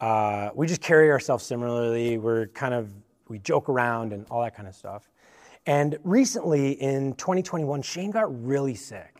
uh, 0.00 0.50
we 0.54 0.66
just 0.66 0.80
carry 0.80 1.10
ourselves 1.10 1.44
similarly. 1.44 2.18
We're 2.18 2.48
kind 2.48 2.74
of, 2.74 2.92
we 3.28 3.38
joke 3.38 3.68
around 3.68 4.12
and 4.12 4.26
all 4.30 4.42
that 4.42 4.56
kind 4.56 4.68
of 4.68 4.74
stuff. 4.74 5.08
And 5.66 5.98
recently 6.02 6.72
in 6.72 7.14
2021, 7.14 7.82
Shane 7.82 8.10
got 8.10 8.44
really 8.44 8.74
sick. 8.74 9.17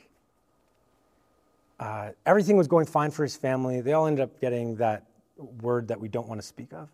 Uh, 1.78 2.10
everything 2.26 2.56
was 2.56 2.66
going 2.66 2.86
fine 2.86 3.10
for 3.10 3.22
his 3.22 3.36
family. 3.36 3.80
They 3.80 3.92
all 3.92 4.06
ended 4.06 4.22
up 4.22 4.40
getting 4.40 4.76
that 4.76 5.04
word 5.62 5.88
that 5.88 6.00
we 6.00 6.08
don't 6.08 6.28
want 6.28 6.40
to 6.40 6.46
speak 6.46 6.72
of 6.72 6.88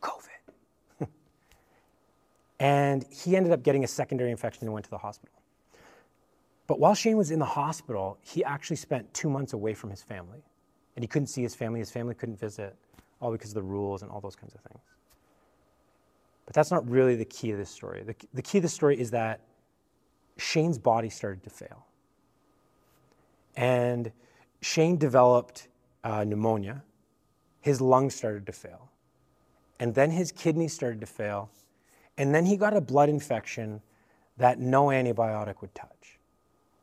COVID. 0.00 1.08
and 2.60 3.04
he 3.10 3.36
ended 3.36 3.52
up 3.52 3.62
getting 3.62 3.82
a 3.82 3.88
secondary 3.88 4.30
infection 4.30 4.64
and 4.64 4.72
went 4.72 4.84
to 4.84 4.90
the 4.90 4.98
hospital. 4.98 5.34
But 6.68 6.78
while 6.78 6.94
Shane 6.94 7.16
was 7.16 7.30
in 7.30 7.38
the 7.38 7.46
hospital, 7.46 8.18
he 8.20 8.44
actually 8.44 8.76
spent 8.76 9.12
two 9.14 9.30
months 9.30 9.52
away 9.54 9.74
from 9.74 9.90
his 9.90 10.02
family. 10.02 10.42
And 10.94 11.02
he 11.02 11.06
couldn't 11.08 11.28
see 11.28 11.42
his 11.42 11.54
family, 11.54 11.80
his 11.80 11.90
family 11.90 12.14
couldn't 12.14 12.38
visit, 12.38 12.76
all 13.20 13.32
because 13.32 13.50
of 13.50 13.54
the 13.54 13.62
rules 13.62 14.02
and 14.02 14.10
all 14.10 14.20
those 14.20 14.36
kinds 14.36 14.54
of 14.54 14.60
things. 14.60 14.82
But 16.44 16.54
that's 16.54 16.70
not 16.70 16.88
really 16.88 17.16
the 17.16 17.24
key 17.24 17.50
of 17.52 17.58
this 17.58 17.70
story. 17.70 18.02
The, 18.02 18.14
the 18.34 18.42
key 18.42 18.58
of 18.58 18.62
the 18.62 18.68
story 18.68 19.00
is 19.00 19.10
that 19.10 19.40
Shane's 20.36 20.78
body 20.78 21.08
started 21.08 21.42
to 21.44 21.50
fail. 21.50 21.87
And 23.58 24.12
Shane 24.62 24.96
developed 24.96 25.66
uh, 26.04 26.22
pneumonia. 26.22 26.84
His 27.60 27.80
lungs 27.80 28.14
started 28.14 28.46
to 28.46 28.52
fail. 28.52 28.88
And 29.80 29.92
then 29.94 30.12
his 30.12 30.30
kidneys 30.30 30.72
started 30.72 31.00
to 31.00 31.06
fail. 31.06 31.50
And 32.16 32.32
then 32.32 32.46
he 32.46 32.56
got 32.56 32.76
a 32.76 32.80
blood 32.80 33.08
infection 33.08 33.82
that 34.36 34.60
no 34.60 34.86
antibiotic 34.86 35.60
would 35.60 35.74
touch. 35.74 36.20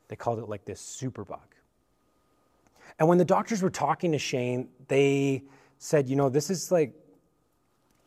They 0.09 0.17
called 0.17 0.39
it 0.39 0.49
like 0.49 0.65
this 0.65 0.81
superbug. 1.01 1.39
And 2.99 3.07
when 3.07 3.17
the 3.17 3.25
doctors 3.25 3.61
were 3.61 3.69
talking 3.69 4.11
to 4.11 4.19
Shane, 4.19 4.67
they 4.89 5.43
said, 5.77 6.09
you 6.09 6.17
know, 6.17 6.27
this 6.27 6.49
is 6.49 6.73
like 6.73 6.93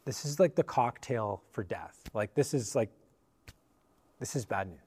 this 0.05 0.25
is 0.25 0.39
like 0.39 0.55
the 0.55 0.63
cocktail 0.63 1.43
for 1.53 1.63
death. 1.63 2.01
Like, 2.15 2.35
this 2.35 2.55
is 2.55 2.75
like, 2.75 2.89
this 4.19 4.35
is 4.35 4.47
bad 4.47 4.69
news. 4.69 4.79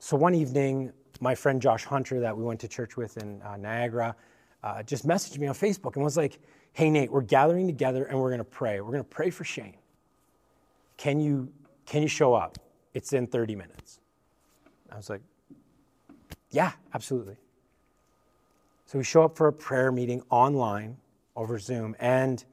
So 0.00 0.18
one 0.18 0.34
evening, 0.34 0.92
my 1.20 1.34
friend 1.34 1.60
Josh 1.60 1.84
Hunter, 1.84 2.20
that 2.20 2.36
we 2.36 2.42
went 2.42 2.60
to 2.60 2.68
church 2.68 2.96
with 2.96 3.16
in 3.18 3.40
uh, 3.42 3.56
Niagara, 3.56 4.16
uh, 4.62 4.82
just 4.82 5.06
messaged 5.06 5.38
me 5.38 5.46
on 5.46 5.54
Facebook 5.54 5.94
and 5.94 6.04
was 6.04 6.16
like, 6.16 6.38
hey, 6.72 6.90
Nate, 6.90 7.10
we're 7.10 7.20
gathering 7.20 7.66
together 7.66 8.04
and 8.04 8.18
we're 8.18 8.30
going 8.30 8.38
to 8.38 8.44
pray. 8.44 8.80
We're 8.80 8.92
going 8.92 9.04
to 9.04 9.08
pray 9.08 9.30
for 9.30 9.44
Shane. 9.44 9.76
Can 10.96 11.20
you, 11.20 11.52
can 11.86 12.02
you 12.02 12.08
show 12.08 12.34
up? 12.34 12.58
It's 12.94 13.12
in 13.12 13.26
30 13.26 13.54
minutes. 13.54 14.00
I 14.90 14.96
was 14.96 15.08
like, 15.08 15.22
yeah, 16.50 16.72
absolutely. 16.94 17.36
So 18.86 18.98
we 18.98 19.04
show 19.04 19.22
up 19.22 19.36
for 19.36 19.46
a 19.46 19.52
prayer 19.52 19.92
meeting 19.92 20.22
online 20.30 20.96
over 21.36 21.58
Zoom, 21.58 21.94
and 22.00 22.44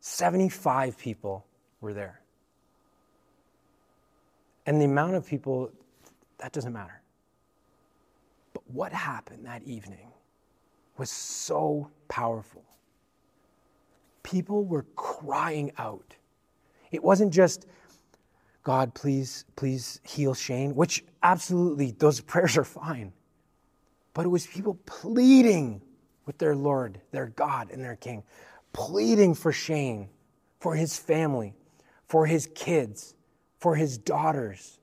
75 0.00 0.98
people 0.98 1.46
were 1.80 1.94
there. 1.94 2.20
And 4.66 4.80
the 4.80 4.84
amount 4.84 5.14
of 5.14 5.26
people, 5.26 5.70
that 6.38 6.52
doesn't 6.52 6.72
matter. 6.72 7.00
What 8.66 8.92
happened 8.92 9.46
that 9.46 9.62
evening 9.62 10.12
was 10.96 11.10
so 11.10 11.90
powerful. 12.08 12.64
People 14.22 14.64
were 14.64 14.86
crying 14.96 15.72
out. 15.78 16.16
It 16.90 17.02
wasn't 17.02 17.32
just, 17.32 17.66
God, 18.62 18.94
please, 18.94 19.44
please 19.54 20.00
heal 20.02 20.34
Shane, 20.34 20.74
which 20.74 21.04
absolutely, 21.22 21.92
those 21.92 22.20
prayers 22.20 22.56
are 22.56 22.64
fine. 22.64 23.12
But 24.14 24.24
it 24.24 24.30
was 24.30 24.46
people 24.46 24.78
pleading 24.86 25.82
with 26.24 26.38
their 26.38 26.56
Lord, 26.56 27.00
their 27.12 27.26
God, 27.26 27.70
and 27.70 27.84
their 27.84 27.96
King 27.96 28.24
pleading 28.76 29.34
for 29.34 29.52
Shane, 29.52 30.10
for 30.60 30.74
his 30.74 30.98
family, 30.98 31.54
for 32.08 32.26
his 32.26 32.46
kids, 32.54 33.14
for 33.58 33.74
his 33.74 33.96
daughters. 33.96 34.78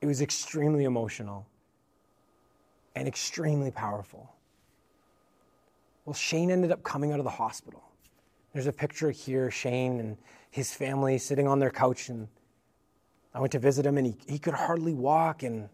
It 0.00 0.06
was 0.06 0.20
extremely 0.20 0.84
emotional 0.84 1.46
and 2.94 3.06
extremely 3.06 3.70
powerful. 3.70 4.32
Well, 6.04 6.14
Shane 6.14 6.50
ended 6.50 6.72
up 6.72 6.82
coming 6.82 7.12
out 7.12 7.18
of 7.18 7.24
the 7.24 7.30
hospital. 7.30 7.82
There's 8.52 8.66
a 8.66 8.72
picture 8.72 9.10
here, 9.10 9.50
Shane 9.50 10.00
and 10.00 10.16
his 10.50 10.72
family 10.72 11.18
sitting 11.18 11.46
on 11.46 11.58
their 11.58 11.70
couch, 11.70 12.08
and 12.08 12.26
I 13.32 13.40
went 13.40 13.52
to 13.52 13.58
visit 13.58 13.86
him, 13.86 13.98
and 13.98 14.06
he, 14.06 14.16
he 14.26 14.38
could 14.38 14.54
hardly 14.54 14.94
walk, 14.94 15.42
and 15.42 15.68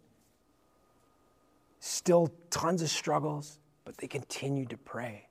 Still 1.88 2.33
tons 2.50 2.83
of 2.83 2.90
struggles, 2.90 3.61
but 3.85 3.97
they 3.99 4.09
continued 4.09 4.71
to 4.71 4.76
pray. 4.76 5.28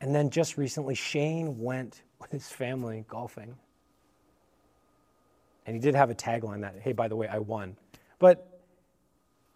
And 0.00 0.14
then 0.14 0.30
just 0.30 0.56
recently, 0.56 0.94
Shane 0.94 1.58
went 1.58 2.02
with 2.20 2.30
his 2.30 2.48
family 2.48 3.04
golfing. 3.08 3.56
And 5.66 5.74
he 5.74 5.80
did 5.80 5.94
have 5.94 6.10
a 6.10 6.14
tagline 6.14 6.60
that, 6.62 6.76
hey, 6.80 6.92
by 6.92 7.08
the 7.08 7.16
way, 7.16 7.26
I 7.26 7.38
won. 7.38 7.76
But 8.18 8.62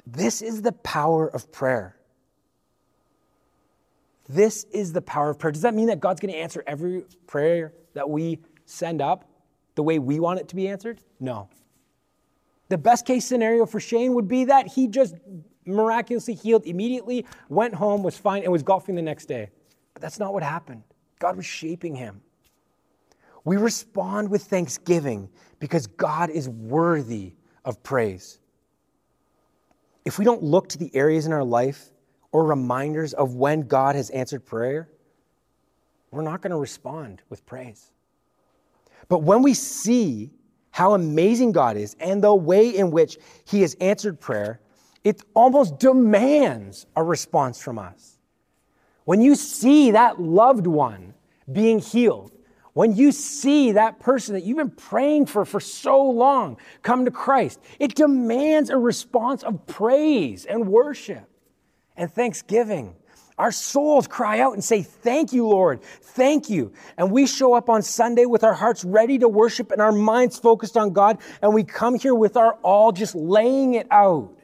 this 0.07 0.43
is 0.43 0.62
the 0.62 0.73
power 0.73 1.29
of 1.29 1.52
prayer. 1.52 1.97
This 4.29 4.64
is 4.73 4.93
the 4.93 5.02
power 5.02 5.31
of 5.31 5.38
prayer. 5.38 5.52
Does 5.52 5.62
that 5.62 5.75
mean 5.75 5.87
that 5.87 6.00
God's 6.00 6.21
going 6.21 6.33
to 6.33 6.38
answer 6.38 6.62
every 6.67 7.05
prayer 7.26 7.73
that 7.95 8.11
we 8.11 8.40
send 8.64 9.00
up 9.00 9.29
the 9.76 9.83
way 9.83 9.99
we 9.99 10.21
want 10.21 10.40
it 10.40 10.49
to 10.49 10.57
be 10.57 10.69
answered? 10.69 11.00
No. 11.19 11.49
The 12.69 12.79
best 12.79 13.07
case 13.07 13.25
scenario 13.25 13.67
for 13.67 13.81
Shane 13.81 14.14
would 14.14 14.29
be 14.29 14.45
that 14.45 14.69
he 14.69 14.88
just 14.88 15.14
miraculously 15.64 16.35
healed 16.35 16.67
immediately, 16.67 17.26
went 17.49 17.75
home, 17.75 18.02
was 18.02 18.17
fine, 18.17 18.43
and 18.43 18.52
was 18.52 18.62
golfing 18.62 18.95
the 18.95 19.02
next 19.02 19.26
day. 19.26 19.50
But 19.95 20.02
that's 20.02 20.19
not 20.19 20.33
what 20.33 20.43
happened. 20.43 20.83
God 21.19 21.37
was 21.37 21.47
shaping 21.47 21.95
him. 21.95 22.23
We 23.44 23.56
respond 23.56 24.30
with 24.30 24.42
thanksgiving 24.42 25.28
because 25.59 25.87
God 25.87 26.30
is 26.30 26.49
worthy 26.49 27.35
of 27.64 27.82
praise. 27.82 28.38
If 30.04 30.18
we 30.18 30.25
don't 30.25 30.42
look 30.42 30.68
to 30.70 30.78
the 30.78 30.94
areas 30.94 31.26
in 31.26 31.32
our 31.32 31.44
life 31.44 31.90
or 32.32 32.44
reminders 32.44 33.12
of 33.12 33.35
when 33.35 33.62
God 33.62 33.97
has 33.97 34.11
answered 34.11 34.44
prayer, 34.44 34.88
we're 36.11 36.23
not 36.23 36.42
going 36.42 36.50
to 36.50 36.56
respond 36.56 37.23
with 37.28 37.44
praise. 37.47 37.92
But 39.09 39.23
when 39.23 39.42
we 39.42 39.54
see 39.54 40.30
how 40.70 40.94
amazing 40.94 41.52
God 41.52 41.76
is 41.76 41.97
and 42.00 42.23
the 42.23 42.35
way 42.35 42.70
in 42.70 42.90
which 42.90 43.18
He 43.44 43.61
has 43.62 43.75
answered 43.80 44.20
prayer, 44.20 44.61
it 45.04 45.23
almost 45.35 45.78
demands 45.78 46.87
a 46.97 47.02
response 47.02 47.61
from 47.61 47.78
us. 47.78 48.18
When 49.04 49.20
you 49.20 49.35
see 49.35 49.90
that 49.92 50.20
loved 50.20 50.66
one 50.66 51.14
being 51.50 51.80
healed, 51.80 52.32
when 52.72 52.94
you 52.94 53.12
see 53.12 53.72
that 53.72 54.00
person 54.00 54.34
that 54.34 54.44
you've 54.44 54.56
been 54.56 54.70
praying 54.70 55.26
for 55.26 55.44
for 55.44 55.60
so 55.60 56.02
long 56.02 56.56
come 56.82 57.04
to 57.04 57.10
Christ, 57.10 57.60
it 57.78 57.94
demands 57.94 58.70
a 58.70 58.76
response 58.76 59.42
of 59.42 59.66
praise 59.66 60.46
and 60.46 60.68
worship 60.68 61.28
and 61.96 62.12
thanksgiving. 62.12 62.94
Our 63.38 63.52
souls 63.52 64.06
cry 64.06 64.40
out 64.40 64.52
and 64.52 64.62
say, 64.62 64.82
Thank 64.82 65.32
you, 65.32 65.46
Lord. 65.46 65.82
Thank 65.82 66.50
you. 66.50 66.72
And 66.98 67.10
we 67.10 67.26
show 67.26 67.54
up 67.54 67.70
on 67.70 67.80
Sunday 67.80 68.26
with 68.26 68.44
our 68.44 68.52
hearts 68.52 68.84
ready 68.84 69.18
to 69.18 69.28
worship 69.28 69.72
and 69.72 69.80
our 69.80 69.92
minds 69.92 70.38
focused 70.38 70.76
on 70.76 70.92
God. 70.92 71.18
And 71.40 71.54
we 71.54 71.64
come 71.64 71.98
here 71.98 72.14
with 72.14 72.36
our 72.36 72.52
all 72.62 72.92
just 72.92 73.14
laying 73.14 73.74
it 73.74 73.86
out. 73.90 74.36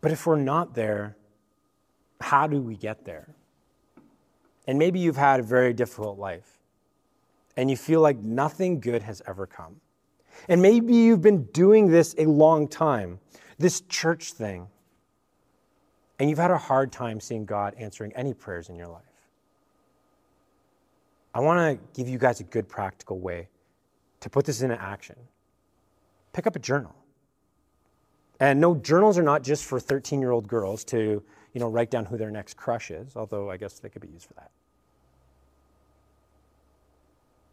But 0.00 0.12
if 0.12 0.26
we're 0.26 0.36
not 0.36 0.74
there, 0.74 1.16
how 2.20 2.46
do 2.46 2.60
we 2.60 2.76
get 2.76 3.04
there? 3.04 3.34
And 4.68 4.78
maybe 4.78 5.00
you've 5.00 5.16
had 5.16 5.40
a 5.40 5.42
very 5.42 5.72
difficult 5.72 6.18
life 6.18 6.58
and 7.56 7.68
you 7.68 7.76
feel 7.76 8.00
like 8.00 8.18
nothing 8.18 8.78
good 8.78 9.02
has 9.02 9.20
ever 9.26 9.46
come. 9.46 9.80
And 10.48 10.62
maybe 10.62 10.94
you've 10.94 11.22
been 11.22 11.44
doing 11.46 11.88
this 11.88 12.14
a 12.18 12.26
long 12.26 12.68
time, 12.68 13.18
this 13.58 13.80
church 13.80 14.32
thing 14.32 14.68
and 16.18 16.28
you've 16.28 16.38
had 16.38 16.50
a 16.50 16.58
hard 16.58 16.90
time 16.90 17.20
seeing 17.20 17.44
God 17.44 17.74
answering 17.78 18.12
any 18.14 18.34
prayers 18.34 18.68
in 18.68 18.76
your 18.76 18.88
life, 18.88 19.02
I 21.34 21.40
want 21.40 21.78
to 21.78 22.00
give 22.00 22.08
you 22.08 22.18
guys 22.18 22.40
a 22.40 22.44
good 22.44 22.68
practical 22.68 23.20
way 23.20 23.48
to 24.20 24.30
put 24.30 24.44
this 24.44 24.62
into 24.62 24.80
action. 24.80 25.16
Pick 26.32 26.46
up 26.46 26.56
a 26.56 26.58
journal. 26.58 26.94
And 28.40 28.60
no, 28.60 28.76
journals 28.76 29.18
are 29.18 29.22
not 29.22 29.42
just 29.42 29.64
for 29.64 29.80
13 29.80 30.20
year 30.20 30.30
old 30.30 30.46
girls 30.48 30.84
to 30.84 31.22
you 31.52 31.60
know, 31.60 31.68
write 31.68 31.90
down 31.90 32.04
who 32.04 32.16
their 32.16 32.30
next 32.30 32.56
crush 32.56 32.90
is, 32.90 33.16
although 33.16 33.50
I 33.50 33.56
guess 33.56 33.78
they 33.78 33.88
could 33.88 34.02
be 34.02 34.08
used 34.08 34.26
for 34.26 34.34
that. 34.34 34.50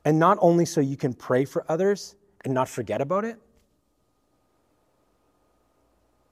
And 0.03 0.19
not 0.19 0.37
only 0.41 0.65
so 0.65 0.81
you 0.81 0.97
can 0.97 1.13
pray 1.13 1.45
for 1.45 1.65
others 1.69 2.15
and 2.43 2.53
not 2.53 2.69
forget 2.69 3.01
about 3.01 3.25
it, 3.25 3.39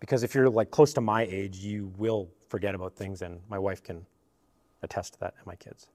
Because 0.04 0.22
if 0.22 0.36
you're 0.36 0.50
like 0.50 0.70
close 0.70 0.92
to 0.96 1.00
my 1.02 1.22
age, 1.22 1.60
you 1.60 1.94
will 1.98 2.28
forget 2.50 2.76
about 2.76 2.94
things, 2.94 3.22
and 3.22 3.40
my 3.48 3.58
wife 3.58 3.82
can 3.82 4.06
attest 4.82 5.14
to 5.14 5.20
that 5.22 5.34
and 5.38 5.48
my 5.48 5.56
kids. 5.56 5.88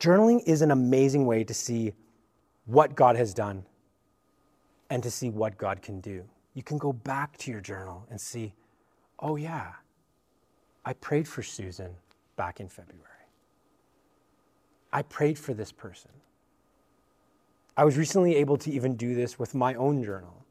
Journaling 0.00 0.42
is 0.46 0.62
an 0.62 0.72
amazing 0.72 1.26
way 1.26 1.44
to 1.44 1.54
see 1.54 1.92
what 2.64 2.96
God 2.96 3.14
has 3.14 3.32
done 3.32 3.64
and 4.90 5.00
to 5.04 5.12
see 5.12 5.30
what 5.30 5.56
God 5.56 5.80
can 5.80 6.00
do. 6.00 6.24
You 6.54 6.62
can 6.62 6.78
go 6.78 6.92
back 6.92 7.36
to 7.38 7.50
your 7.50 7.60
journal 7.60 8.06
and 8.10 8.20
see, 8.20 8.54
oh, 9.18 9.36
yeah, 9.36 9.72
I 10.84 10.94
prayed 10.94 11.28
for 11.28 11.42
Susan 11.42 11.94
back 12.36 12.60
in 12.60 12.68
February. 12.68 13.06
I 14.92 15.02
prayed 15.02 15.38
for 15.38 15.54
this 15.54 15.70
person. 15.70 16.10
I 17.76 17.84
was 17.84 17.96
recently 17.96 18.36
able 18.36 18.56
to 18.58 18.70
even 18.70 18.96
do 18.96 19.14
this 19.14 19.38
with 19.38 19.54
my 19.54 19.74
own 19.74 20.02
journal. 20.02 20.44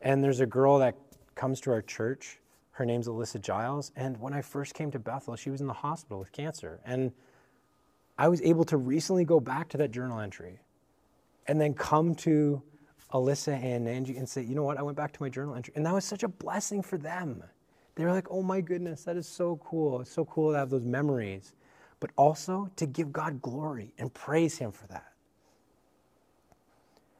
And 0.00 0.24
there's 0.24 0.40
a 0.40 0.46
girl 0.46 0.78
that 0.78 0.96
comes 1.34 1.60
to 1.62 1.70
our 1.70 1.82
church. 1.82 2.38
Her 2.72 2.86
name's 2.86 3.06
Alyssa 3.06 3.40
Giles. 3.40 3.92
And 3.96 4.18
when 4.20 4.32
I 4.32 4.42
first 4.42 4.74
came 4.74 4.90
to 4.92 4.98
Bethel, 4.98 5.36
she 5.36 5.50
was 5.50 5.60
in 5.60 5.66
the 5.66 5.72
hospital 5.72 6.18
with 6.18 6.32
cancer. 6.32 6.80
And 6.84 7.12
I 8.18 8.28
was 8.28 8.40
able 8.42 8.64
to 8.64 8.76
recently 8.76 9.24
go 9.24 9.40
back 9.40 9.68
to 9.70 9.76
that 9.78 9.90
journal 9.90 10.20
entry 10.20 10.60
and 11.46 11.60
then 11.60 11.74
come 11.74 12.14
to 12.16 12.62
Alyssa 13.12 13.62
and 13.62 13.88
Angie 13.88 14.16
and 14.16 14.28
say, 14.28 14.42
you 14.42 14.54
know 14.54 14.64
what, 14.64 14.78
I 14.78 14.82
went 14.82 14.96
back 14.96 15.12
to 15.12 15.22
my 15.22 15.28
journal 15.28 15.54
entry. 15.54 15.72
And 15.76 15.86
that 15.86 15.94
was 15.94 16.04
such 16.04 16.22
a 16.22 16.28
blessing 16.28 16.82
for 16.82 16.98
them. 16.98 17.42
They 17.94 18.04
were 18.04 18.12
like, 18.12 18.26
oh 18.30 18.42
my 18.42 18.60
goodness, 18.60 19.04
that 19.04 19.16
is 19.16 19.28
so 19.28 19.60
cool. 19.64 20.00
It's 20.00 20.10
so 20.10 20.24
cool 20.24 20.52
to 20.52 20.58
have 20.58 20.70
those 20.70 20.84
memories, 20.84 21.52
but 22.00 22.10
also 22.16 22.70
to 22.76 22.86
give 22.86 23.12
God 23.12 23.40
glory 23.40 23.94
and 23.98 24.12
praise 24.12 24.58
Him 24.58 24.72
for 24.72 24.86
that. 24.88 25.12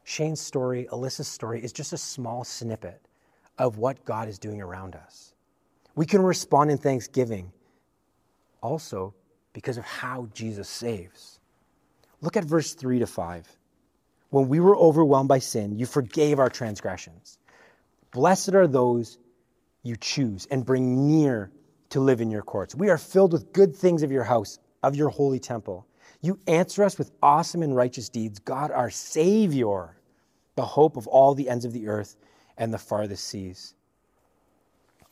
Shane's 0.03 0.41
story, 0.41 0.87
Alyssa's 0.91 1.27
story, 1.27 1.63
is 1.63 1.71
just 1.71 1.93
a 1.93 1.97
small 1.97 2.43
snippet 2.43 3.01
of 3.57 3.77
what 3.77 4.03
God 4.05 4.27
is 4.27 4.37
doing 4.37 4.61
around 4.61 4.95
us. 4.95 5.33
We 5.95 6.05
can 6.05 6.21
respond 6.21 6.71
in 6.71 6.77
thanksgiving 6.77 7.51
also 8.61 9.13
because 9.53 9.77
of 9.77 9.85
how 9.85 10.27
Jesus 10.33 10.67
saves. 10.67 11.39
Look 12.21 12.35
at 12.35 12.43
verse 12.43 12.73
3 12.73 12.99
to 12.99 13.07
5. 13.07 13.47
When 14.35 14.49
we 14.49 14.59
were 14.59 14.75
overwhelmed 14.75 15.29
by 15.29 15.39
sin, 15.39 15.79
you 15.79 15.85
forgave 15.85 16.39
our 16.39 16.49
transgressions. 16.49 17.39
Blessed 18.11 18.53
are 18.53 18.67
those 18.67 19.17
you 19.81 19.95
choose 19.95 20.45
and 20.51 20.65
bring 20.65 21.07
near 21.07 21.51
to 21.91 22.01
live 22.01 22.19
in 22.19 22.29
your 22.29 22.41
courts. 22.41 22.75
We 22.75 22.89
are 22.89 22.97
filled 22.97 23.31
with 23.31 23.53
good 23.53 23.73
things 23.73 24.03
of 24.03 24.11
your 24.11 24.25
house, 24.25 24.59
of 24.83 24.93
your 24.93 25.07
holy 25.07 25.39
temple. 25.39 25.87
You 26.19 26.37
answer 26.47 26.83
us 26.83 26.97
with 26.97 27.11
awesome 27.23 27.63
and 27.63 27.77
righteous 27.77 28.09
deeds. 28.09 28.39
God, 28.39 28.71
our 28.71 28.89
Savior, 28.89 29.95
the 30.55 30.65
hope 30.65 30.97
of 30.97 31.07
all 31.07 31.33
the 31.33 31.47
ends 31.47 31.63
of 31.63 31.71
the 31.71 31.87
earth 31.87 32.17
and 32.57 32.73
the 32.73 32.77
farthest 32.77 33.23
seas. 33.23 33.73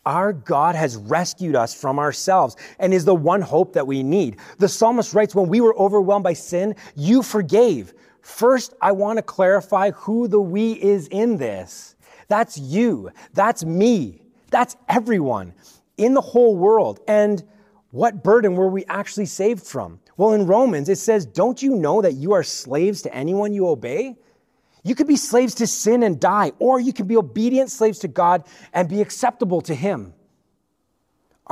Our 0.06 0.34
God 0.34 0.76
has 0.76 0.98
rescued 0.98 1.56
us 1.56 1.74
from 1.74 1.98
ourselves 1.98 2.58
and 2.78 2.94
is 2.94 3.06
the 3.06 3.16
one 3.16 3.42
hope 3.42 3.72
that 3.76 3.88
we 3.88 4.04
need. 4.04 4.36
The 4.58 4.68
psalmist 4.68 5.14
writes, 5.14 5.34
When 5.34 5.48
we 5.48 5.62
were 5.62 5.78
overwhelmed 5.78 6.24
by 6.24 6.34
sin, 6.34 6.76
you 6.94 7.24
forgave. 7.24 7.94
First, 8.24 8.74
I 8.82 8.94
want 8.94 9.18
to 9.18 9.22
clarify 9.22 9.92
who 9.92 10.30
the 10.30 10.40
we 10.40 10.82
is 10.82 11.08
in 11.10 11.38
this. 11.38 11.96
That's 12.30 12.58
you. 12.58 13.12
That's 13.34 13.66
me. 13.66 14.22
That's 14.50 14.78
everyone 14.88 15.54
in 15.98 16.14
the 16.14 16.22
whole 16.22 16.56
world. 16.56 17.02
And 17.08 17.44
what 17.92 18.24
burden 18.24 18.56
were 18.56 18.70
we 18.70 18.86
actually 18.86 19.26
saved 19.26 19.64
from? 19.64 20.00
Well, 20.16 20.32
in 20.34 20.48
Romans, 20.48 20.88
it 20.88 20.98
says, 20.98 21.26
Don't 21.26 21.62
you 21.62 21.76
know 21.76 22.02
that 22.02 22.14
you 22.14 22.32
are 22.32 22.44
slaves 22.44 23.02
to 23.04 23.14
anyone 23.14 23.54
you 23.54 23.68
obey? 23.68 24.16
You 24.84 24.96
could 24.96 25.08
be 25.08 25.18
slaves 25.18 25.54
to 25.56 25.68
sin 25.68 26.02
and 26.02 26.20
die, 26.20 26.54
or 26.60 26.80
you 26.80 26.94
can 26.94 27.08
be 27.08 27.18
obedient 27.18 27.72
slaves 27.72 28.00
to 28.00 28.08
God 28.08 28.46
and 28.74 28.88
be 28.88 29.02
acceptable 29.02 29.62
to 29.62 29.76
Him. 29.76 30.14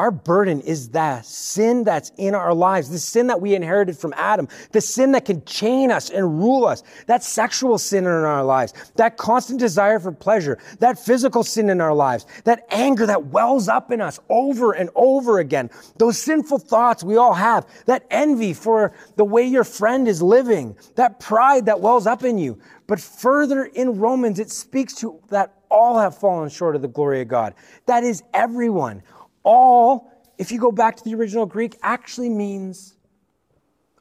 Our 0.01 0.09
burden 0.09 0.61
is 0.61 0.89
that 0.89 1.27
sin 1.27 1.83
that's 1.83 2.11
in 2.17 2.33
our 2.33 2.55
lives, 2.55 2.89
the 2.89 2.97
sin 2.97 3.27
that 3.27 3.39
we 3.39 3.53
inherited 3.53 3.95
from 3.95 4.15
Adam, 4.17 4.47
the 4.71 4.81
sin 4.81 5.11
that 5.11 5.25
can 5.25 5.45
chain 5.45 5.91
us 5.91 6.09
and 6.09 6.39
rule 6.39 6.65
us, 6.65 6.81
that 7.05 7.23
sexual 7.23 7.77
sin 7.77 8.05
in 8.05 8.09
our 8.09 8.43
lives, 8.43 8.73
that 8.95 9.17
constant 9.17 9.59
desire 9.59 9.99
for 9.99 10.11
pleasure, 10.11 10.57
that 10.79 10.97
physical 10.97 11.43
sin 11.43 11.69
in 11.69 11.79
our 11.79 11.93
lives, 11.93 12.25
that 12.45 12.65
anger 12.71 13.05
that 13.05 13.27
wells 13.27 13.67
up 13.67 13.91
in 13.91 14.01
us 14.01 14.19
over 14.29 14.71
and 14.71 14.89
over 14.95 15.37
again, 15.37 15.69
those 15.97 16.17
sinful 16.17 16.57
thoughts 16.57 17.03
we 17.03 17.17
all 17.17 17.35
have, 17.35 17.67
that 17.85 18.07
envy 18.09 18.55
for 18.55 18.93
the 19.17 19.23
way 19.23 19.43
your 19.43 19.63
friend 19.63 20.07
is 20.07 20.19
living, 20.19 20.75
that 20.95 21.19
pride 21.19 21.67
that 21.67 21.79
wells 21.79 22.07
up 22.07 22.23
in 22.23 22.39
you. 22.39 22.57
But 22.87 22.99
further 22.99 23.65
in 23.65 23.99
Romans, 23.99 24.39
it 24.39 24.49
speaks 24.49 24.95
to 24.95 25.19
that 25.29 25.53
all 25.69 25.99
have 25.99 26.17
fallen 26.17 26.49
short 26.49 26.75
of 26.75 26.81
the 26.81 26.87
glory 26.87 27.21
of 27.21 27.27
God. 27.27 27.53
That 27.85 28.03
is 28.03 28.23
everyone 28.33 29.03
all, 29.43 30.11
if 30.37 30.51
you 30.51 30.59
go 30.59 30.71
back 30.71 30.95
to 30.97 31.03
the 31.03 31.15
original 31.15 31.45
Greek, 31.45 31.77
actually 31.83 32.29
means 32.29 32.95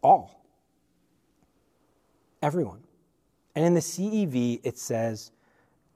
all. 0.02 0.44
Everyone. 2.42 2.82
And 3.54 3.64
in 3.64 3.74
the 3.74 3.80
CEV, 3.80 4.60
it 4.62 4.78
says, 4.78 5.32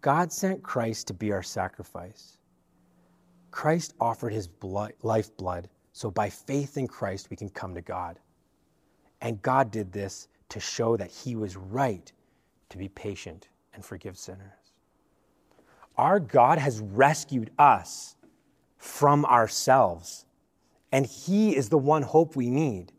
God 0.00 0.32
sent 0.32 0.62
Christ 0.62 1.06
to 1.08 1.14
be 1.14 1.32
our 1.32 1.42
sacrifice. 1.42 2.36
Christ 3.50 3.94
offered 4.00 4.32
his 4.32 4.48
blood, 4.48 4.92
lifeblood, 5.02 5.68
so 5.92 6.10
by 6.10 6.28
faith 6.28 6.76
in 6.76 6.88
Christ, 6.88 7.30
we 7.30 7.36
can 7.36 7.48
come 7.48 7.74
to 7.74 7.80
God. 7.80 8.18
And 9.20 9.40
God 9.40 9.70
did 9.70 9.92
this 9.92 10.28
to 10.48 10.60
show 10.60 10.96
that 10.96 11.10
he 11.10 11.36
was 11.36 11.56
right 11.56 12.12
to 12.68 12.76
be 12.76 12.88
patient 12.88 13.48
and 13.72 13.84
forgive 13.84 14.18
sinners. 14.18 14.72
Our 15.96 16.18
God 16.18 16.58
has 16.58 16.80
rescued 16.80 17.50
us 17.58 18.16
from 18.84 19.24
ourselves. 19.24 20.26
And 20.92 21.06
He 21.06 21.56
is 21.56 21.70
the 21.70 21.78
one 21.78 22.02
hope 22.02 22.36
we 22.36 22.50
need. 22.50 22.92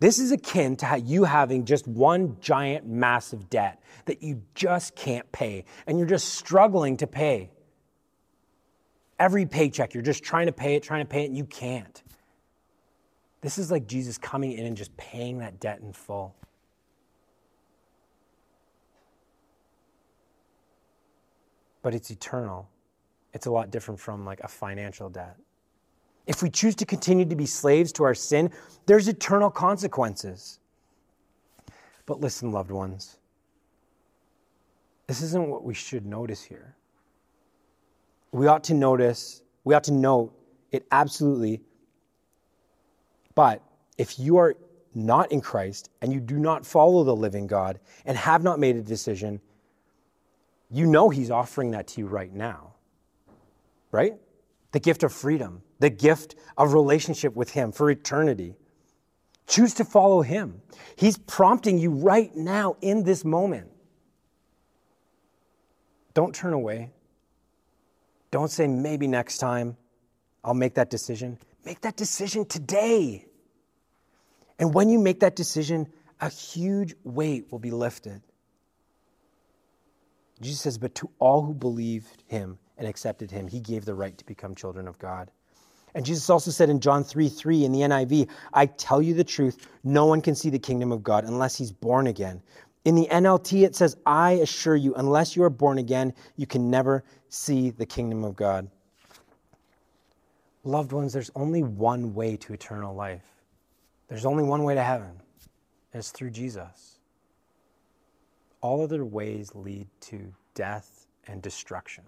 This 0.00 0.18
is 0.18 0.32
akin 0.32 0.74
to 0.76 0.98
you 0.98 1.24
having 1.24 1.66
just 1.66 1.86
one 1.86 2.38
giant, 2.40 2.86
massive 2.86 3.50
debt 3.50 3.80
that 4.06 4.22
you 4.22 4.42
just 4.54 4.96
can't 4.96 5.30
pay, 5.30 5.66
and 5.86 5.98
you're 5.98 6.08
just 6.08 6.30
struggling 6.30 6.96
to 6.96 7.06
pay. 7.06 7.50
Every 9.18 9.44
paycheck, 9.44 9.92
you're 9.92 10.02
just 10.02 10.24
trying 10.24 10.46
to 10.46 10.52
pay 10.52 10.76
it, 10.76 10.82
trying 10.82 11.04
to 11.04 11.08
pay 11.08 11.24
it, 11.24 11.26
and 11.26 11.36
you 11.36 11.44
can't. 11.44 12.02
This 13.42 13.58
is 13.58 13.70
like 13.70 13.86
Jesus 13.86 14.16
coming 14.16 14.52
in 14.52 14.64
and 14.64 14.76
just 14.76 14.96
paying 14.96 15.38
that 15.38 15.60
debt 15.60 15.80
in 15.80 15.92
full. 15.92 16.34
But 21.82 21.94
it's 21.94 22.10
eternal 22.10 22.70
it's 23.32 23.46
a 23.46 23.50
lot 23.50 23.70
different 23.70 23.98
from 23.98 24.24
like 24.24 24.40
a 24.40 24.48
financial 24.48 25.08
debt. 25.08 25.36
If 26.26 26.42
we 26.42 26.50
choose 26.50 26.74
to 26.76 26.86
continue 26.86 27.24
to 27.24 27.34
be 27.34 27.46
slaves 27.46 27.92
to 27.92 28.04
our 28.04 28.14
sin, 28.14 28.50
there's 28.86 29.08
eternal 29.08 29.50
consequences. 29.50 30.60
But 32.06 32.20
listen, 32.20 32.52
loved 32.52 32.70
ones, 32.70 33.18
this 35.06 35.22
isn't 35.22 35.48
what 35.48 35.64
we 35.64 35.74
should 35.74 36.06
notice 36.06 36.42
here. 36.42 36.76
We 38.30 38.46
ought 38.46 38.64
to 38.64 38.74
notice, 38.74 39.42
we 39.64 39.74
ought 39.74 39.84
to 39.84 39.92
note 39.92 40.32
it 40.70 40.86
absolutely. 40.90 41.60
But 43.34 43.62
if 43.98 44.18
you 44.18 44.36
are 44.36 44.56
not 44.94 45.32
in 45.32 45.40
Christ 45.40 45.90
and 46.00 46.12
you 46.12 46.20
do 46.20 46.38
not 46.38 46.64
follow 46.64 47.02
the 47.04 47.16
living 47.16 47.46
God 47.46 47.80
and 48.04 48.16
have 48.16 48.42
not 48.42 48.58
made 48.58 48.76
a 48.76 48.82
decision, 48.82 49.40
you 50.70 50.86
know 50.86 51.08
He's 51.08 51.30
offering 51.30 51.70
that 51.72 51.86
to 51.88 52.00
you 52.00 52.06
right 52.06 52.32
now 52.32 52.71
right? 53.92 54.14
The 54.72 54.80
gift 54.80 55.02
of 55.02 55.12
freedom, 55.12 55.62
the 55.78 55.90
gift 55.90 56.34
of 56.58 56.72
relationship 56.72 57.36
with 57.36 57.50
Him 57.50 57.70
for 57.70 57.90
eternity. 57.90 58.56
Choose 59.46 59.74
to 59.74 59.84
follow 59.84 60.22
Him. 60.22 60.62
He's 60.96 61.18
prompting 61.18 61.78
you 61.78 61.90
right 61.90 62.34
now 62.34 62.76
in 62.80 63.04
this 63.04 63.24
moment. 63.24 63.68
Don't 66.14 66.34
turn 66.34 66.52
away. 66.52 66.90
Don't 68.30 68.50
say, 68.50 68.66
maybe 68.66 69.06
next 69.06 69.38
time 69.38 69.76
I'll 70.42 70.54
make 70.54 70.74
that 70.74 70.90
decision. 70.90 71.38
Make 71.64 71.82
that 71.82 71.96
decision 71.96 72.44
today. 72.44 73.26
And 74.58 74.74
when 74.74 74.88
you 74.88 74.98
make 74.98 75.20
that 75.20 75.36
decision, 75.36 75.88
a 76.20 76.28
huge 76.28 76.94
weight 77.04 77.50
will 77.50 77.58
be 77.58 77.70
lifted. 77.70 78.22
Jesus 80.40 80.60
says, 80.60 80.78
But 80.78 80.94
to 80.96 81.10
all 81.18 81.42
who 81.42 81.54
believed 81.54 82.22
him, 82.26 82.58
and 82.82 82.90
accepted 82.90 83.30
him, 83.30 83.46
he 83.46 83.60
gave 83.60 83.84
the 83.84 83.94
right 83.94 84.18
to 84.18 84.26
become 84.26 84.56
children 84.56 84.88
of 84.88 84.98
God. 84.98 85.30
And 85.94 86.04
Jesus 86.04 86.28
also 86.28 86.50
said 86.50 86.68
in 86.68 86.80
John 86.80 87.04
3 87.04 87.28
3 87.28 87.64
in 87.64 87.72
the 87.72 87.80
NIV, 87.80 88.28
I 88.52 88.66
tell 88.66 89.00
you 89.00 89.14
the 89.14 89.24
truth, 89.24 89.68
no 89.84 90.06
one 90.06 90.20
can 90.20 90.34
see 90.34 90.50
the 90.50 90.58
kingdom 90.58 90.90
of 90.90 91.02
God 91.02 91.24
unless 91.24 91.56
he's 91.56 91.70
born 91.70 92.08
again. 92.08 92.42
In 92.84 92.96
the 92.96 93.06
NLT, 93.08 93.64
it 93.64 93.76
says, 93.76 93.96
I 94.04 94.32
assure 94.32 94.74
you, 94.74 94.94
unless 94.96 95.36
you 95.36 95.44
are 95.44 95.50
born 95.50 95.78
again, 95.78 96.12
you 96.36 96.46
can 96.46 96.70
never 96.70 97.04
see 97.28 97.70
the 97.70 97.86
kingdom 97.86 98.24
of 98.24 98.34
God. 98.34 98.68
Loved 100.64 100.92
ones, 100.92 101.12
there's 101.12 101.30
only 101.36 101.62
one 101.62 102.14
way 102.14 102.36
to 102.38 102.52
eternal 102.52 102.94
life. 102.94 103.22
There's 104.08 104.26
only 104.26 104.42
one 104.42 104.64
way 104.64 104.74
to 104.74 104.82
heaven, 104.82 105.20
it's 105.94 106.10
through 106.10 106.30
Jesus. 106.30 106.98
All 108.60 108.82
other 108.82 109.04
ways 109.04 109.54
lead 109.54 109.86
to 110.02 110.34
death 110.54 111.06
and 111.28 111.40
destruction. 111.40 112.04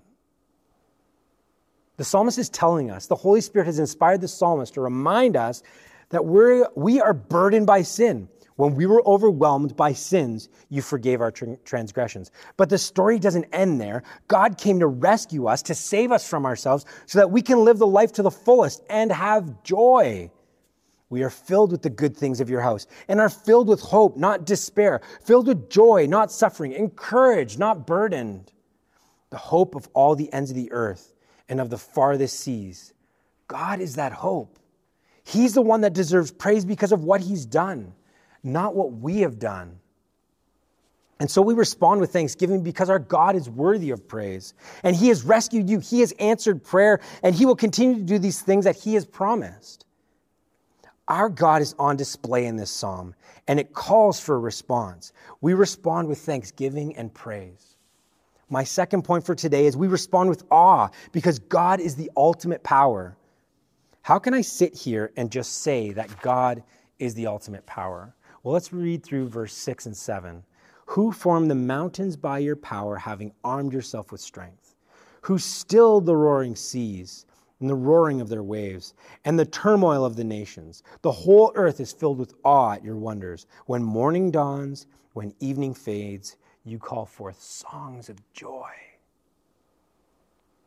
The 1.96 2.04
psalmist 2.04 2.38
is 2.38 2.48
telling 2.48 2.90
us, 2.90 3.06
the 3.06 3.14
Holy 3.14 3.40
Spirit 3.40 3.66
has 3.66 3.78
inspired 3.78 4.20
the 4.20 4.28
psalmist 4.28 4.74
to 4.74 4.80
remind 4.80 5.36
us 5.36 5.62
that 6.10 6.24
we're, 6.24 6.68
we 6.74 7.00
are 7.00 7.14
burdened 7.14 7.66
by 7.66 7.82
sin. 7.82 8.28
When 8.56 8.76
we 8.76 8.86
were 8.86 9.02
overwhelmed 9.04 9.76
by 9.76 9.92
sins, 9.92 10.48
you 10.68 10.80
forgave 10.80 11.20
our 11.20 11.32
transgressions. 11.32 12.30
But 12.56 12.70
the 12.70 12.78
story 12.78 13.18
doesn't 13.18 13.46
end 13.52 13.80
there. 13.80 14.04
God 14.28 14.58
came 14.58 14.78
to 14.78 14.86
rescue 14.86 15.46
us, 15.46 15.60
to 15.62 15.74
save 15.74 16.12
us 16.12 16.28
from 16.28 16.46
ourselves, 16.46 16.84
so 17.06 17.18
that 17.18 17.32
we 17.32 17.42
can 17.42 17.64
live 17.64 17.78
the 17.78 17.86
life 17.86 18.12
to 18.12 18.22
the 18.22 18.30
fullest 18.30 18.82
and 18.88 19.10
have 19.10 19.64
joy. 19.64 20.30
We 21.10 21.22
are 21.24 21.30
filled 21.30 21.72
with 21.72 21.82
the 21.82 21.90
good 21.90 22.16
things 22.16 22.40
of 22.40 22.48
your 22.48 22.60
house 22.60 22.86
and 23.08 23.20
are 23.20 23.28
filled 23.28 23.68
with 23.68 23.80
hope, 23.80 24.16
not 24.16 24.46
despair, 24.46 25.00
filled 25.24 25.48
with 25.48 25.68
joy, 25.68 26.06
not 26.08 26.30
suffering, 26.30 26.72
encouraged, 26.72 27.58
not 27.58 27.86
burdened. 27.86 28.52
The 29.30 29.36
hope 29.36 29.74
of 29.74 29.88
all 29.94 30.14
the 30.14 30.32
ends 30.32 30.50
of 30.50 30.56
the 30.56 30.70
earth 30.70 31.13
and 31.48 31.60
of 31.60 31.70
the 31.70 31.78
farthest 31.78 32.40
seas. 32.40 32.92
God 33.48 33.80
is 33.80 33.96
that 33.96 34.12
hope. 34.12 34.58
He's 35.22 35.54
the 35.54 35.62
one 35.62 35.82
that 35.82 35.92
deserves 35.92 36.30
praise 36.30 36.64
because 36.64 36.92
of 36.92 37.04
what 37.04 37.20
he's 37.20 37.46
done 37.46 37.94
not 38.44 38.76
what 38.76 38.92
we 38.92 39.20
have 39.20 39.38
done. 39.38 39.80
And 41.18 41.30
so 41.30 41.40
we 41.40 41.54
respond 41.54 42.00
with 42.00 42.12
thanksgiving 42.12 42.62
because 42.62 42.90
our 42.90 42.98
God 42.98 43.34
is 43.34 43.48
worthy 43.48 43.90
of 43.90 44.06
praise. 44.06 44.52
And 44.82 44.94
He 44.94 45.08
has 45.08 45.24
rescued 45.24 45.70
you, 45.70 45.78
He 45.78 46.00
has 46.00 46.12
answered 46.12 46.62
prayer, 46.62 47.00
and 47.22 47.34
He 47.34 47.46
will 47.46 47.56
continue 47.56 47.94
to 47.96 48.02
do 48.02 48.18
these 48.18 48.42
things 48.42 48.64
that 48.66 48.76
He 48.76 48.94
has 48.94 49.06
promised. 49.06 49.86
Our 51.08 51.28
God 51.28 51.62
is 51.62 51.74
on 51.78 51.96
display 51.96 52.46
in 52.46 52.56
this 52.56 52.70
psalm, 52.70 53.14
and 53.46 53.60
it 53.60 53.72
calls 53.72 54.20
for 54.20 54.34
a 54.34 54.38
response. 54.38 55.12
We 55.40 55.54
respond 55.54 56.08
with 56.08 56.18
thanksgiving 56.18 56.96
and 56.96 57.12
praise. 57.12 57.73
My 58.54 58.62
second 58.62 59.02
point 59.02 59.26
for 59.26 59.34
today 59.34 59.66
is 59.66 59.76
we 59.76 59.88
respond 59.88 60.30
with 60.30 60.44
awe 60.48 60.88
because 61.10 61.40
God 61.40 61.80
is 61.80 61.96
the 61.96 62.08
ultimate 62.16 62.62
power. 62.62 63.16
How 64.02 64.20
can 64.20 64.32
I 64.32 64.42
sit 64.42 64.76
here 64.76 65.10
and 65.16 65.28
just 65.28 65.62
say 65.62 65.90
that 65.90 66.22
God 66.22 66.62
is 67.00 67.14
the 67.14 67.26
ultimate 67.26 67.66
power? 67.66 68.14
Well, 68.44 68.52
let's 68.52 68.72
read 68.72 69.02
through 69.02 69.28
verse 69.28 69.54
6 69.54 69.86
and 69.86 69.96
7. 69.96 70.44
Who 70.86 71.10
formed 71.10 71.50
the 71.50 71.56
mountains 71.56 72.16
by 72.16 72.38
your 72.38 72.54
power, 72.54 72.94
having 72.94 73.32
armed 73.42 73.72
yourself 73.72 74.12
with 74.12 74.20
strength? 74.20 74.76
Who 75.22 75.36
stilled 75.36 76.06
the 76.06 76.14
roaring 76.14 76.54
seas 76.54 77.26
and 77.58 77.68
the 77.68 77.74
roaring 77.74 78.20
of 78.20 78.28
their 78.28 78.44
waves 78.44 78.94
and 79.24 79.36
the 79.36 79.46
turmoil 79.46 80.04
of 80.04 80.14
the 80.14 80.22
nations? 80.22 80.84
The 81.02 81.10
whole 81.10 81.50
earth 81.56 81.80
is 81.80 81.92
filled 81.92 82.18
with 82.18 82.34
awe 82.44 82.74
at 82.74 82.84
your 82.84 82.98
wonders. 82.98 83.48
When 83.66 83.82
morning 83.82 84.30
dawns, 84.30 84.86
when 85.12 85.34
evening 85.40 85.74
fades, 85.74 86.36
you 86.64 86.78
call 86.78 87.06
forth 87.06 87.40
songs 87.40 88.08
of 88.08 88.16
joy. 88.32 88.70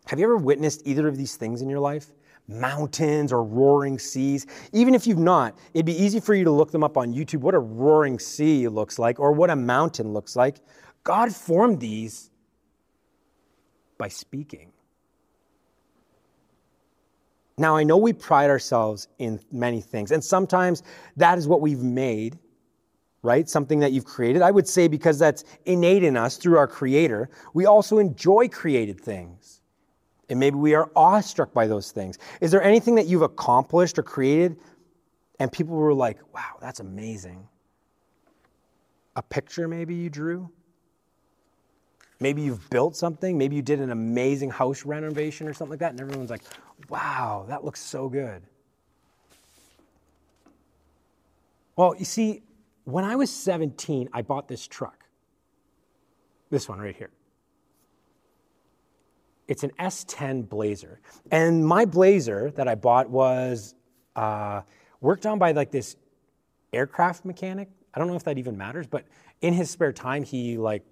Have 0.06 0.20
you 0.20 0.26
ever 0.26 0.38
witnessed 0.38 0.84
either 0.86 1.08
of 1.08 1.18
these 1.18 1.36
things 1.36 1.62
in 1.62 1.70
your 1.70 1.80
life? 1.80 2.08
mountains 2.48 3.34
or 3.34 3.44
roaring 3.44 4.00
seas. 4.00 4.48
Even 4.72 4.96
if 4.96 5.06
you've 5.06 5.18
not, 5.18 5.58
it'd 5.74 5.86
be 5.86 6.02
easy 6.02 6.20
for 6.20 6.34
you 6.34 6.44
to 6.46 6.52
look 6.52 6.72
them 6.72 6.84
up 6.84 6.98
on 6.98 7.14
YouTube, 7.14 7.40
what 7.40 7.54
a 7.54 7.60
roaring 7.60 8.20
sea 8.20 8.68
looks 8.68 8.98
like 8.98 9.20
or 9.20 9.32
what 9.32 9.50
a 9.50 9.56
mountain 9.56 10.14
looks 10.14 10.36
like. 10.36 10.58
God 11.04 11.34
formed 11.34 11.80
these 11.80 12.30
by 13.98 14.08
speaking. 14.08 14.72
Now, 17.58 17.76
I 17.76 17.84
know 17.84 17.98
we 17.98 18.14
pride 18.14 18.52
ourselves 18.52 19.08
in 19.18 19.40
many 19.52 19.82
things, 19.82 20.12
and 20.12 20.24
sometimes 20.24 20.84
that 21.16 21.40
is 21.40 21.48
what 21.48 21.60
we've 21.60 21.82
made, 21.82 22.38
right? 23.28 23.50
Something 23.50 23.80
that 23.80 23.92
you've 23.92 24.06
created. 24.06 24.42
I 24.42 24.52
would 24.52 24.70
say 24.70 24.88
because 24.88 25.20
that's 25.20 25.44
innate 25.66 26.02
in 26.02 26.16
us 26.16 26.38
through 26.38 26.58
our 26.58 26.66
Creator, 26.66 27.30
we 27.54 27.66
also 27.66 27.98
enjoy 27.98 28.48
created 28.48 29.02
things. 29.02 29.62
And 30.30 30.40
maybe 30.40 30.56
we 30.56 30.74
are 30.76 30.90
awestruck 30.96 31.54
by 31.54 31.68
those 31.68 31.92
things. 31.92 32.18
Is 32.40 32.52
there 32.52 32.64
anything 32.64 32.96
that 32.96 33.06
you've 33.06 33.24
accomplished 33.24 34.00
or 34.00 34.04
created 34.04 34.58
and 35.40 35.52
people 35.52 35.76
were 35.76 35.94
like, 35.94 36.20
wow, 36.34 36.56
that's 36.62 36.80
amazing? 36.80 37.46
A 39.18 39.22
picture 39.22 39.68
maybe 39.68 39.94
you 39.94 40.10
drew? 40.10 40.50
Maybe 42.22 42.42
you've 42.42 42.70
built 42.70 42.96
something. 42.96 43.38
Maybe 43.38 43.58
you 43.58 43.62
did 43.62 43.82
an 43.82 43.92
amazing 43.92 44.52
house 44.52 44.86
renovation 44.86 45.50
or 45.50 45.54
something 45.54 45.72
like 45.72 45.80
that. 45.80 45.92
And 45.92 46.00
everyone's 46.00 46.30
like, 46.30 46.44
wow, 46.88 47.46
that 47.50 47.66
looks 47.66 47.82
so 47.82 48.08
good. 48.08 48.42
Well, 51.76 51.94
you 51.98 52.06
see, 52.06 52.42
when 52.88 53.04
I 53.04 53.16
was 53.16 53.30
17, 53.30 54.10
I 54.14 54.22
bought 54.22 54.48
this 54.48 54.66
truck. 54.66 55.04
This 56.50 56.70
one 56.70 56.80
right 56.80 56.96
here 56.96 57.12
it's 59.48 59.64
an 59.64 59.72
S10 59.80 60.48
Blazer. 60.50 61.00
And 61.32 61.66
my 61.66 61.86
Blazer 61.86 62.52
that 62.52 62.68
I 62.68 62.76
bought 62.76 63.10
was 63.10 63.76
uh, 64.16 64.62
worked 65.00 65.26
on 65.26 65.40
by 65.40 65.52
like 65.54 65.72
this 65.72 65.96
aircraft 66.74 67.26
mechanic. 67.26 67.70
I 67.94 68.00
don't 68.00 68.08
know 68.08 68.16
if 68.16 68.24
that 68.26 68.38
even 68.38 68.58
matters, 68.58 68.88
but 68.88 69.06
in 69.42 69.54
his 69.54 69.70
spare 69.70 69.94
time, 69.94 70.24
he 70.24 70.58
like 70.58 70.84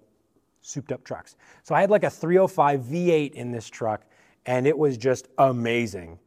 souped 0.62 0.90
up 0.90 1.04
trucks. 1.04 1.36
So 1.62 1.74
I 1.74 1.80
had 1.80 1.90
like 1.90 2.04
a 2.04 2.10
305 2.10 2.80
V8 2.80 3.32
in 3.32 3.52
this 3.52 3.68
truck, 3.68 4.04
and 4.46 4.66
it 4.66 4.76
was 4.76 4.96
just 4.96 5.28
amazing. 5.38 6.18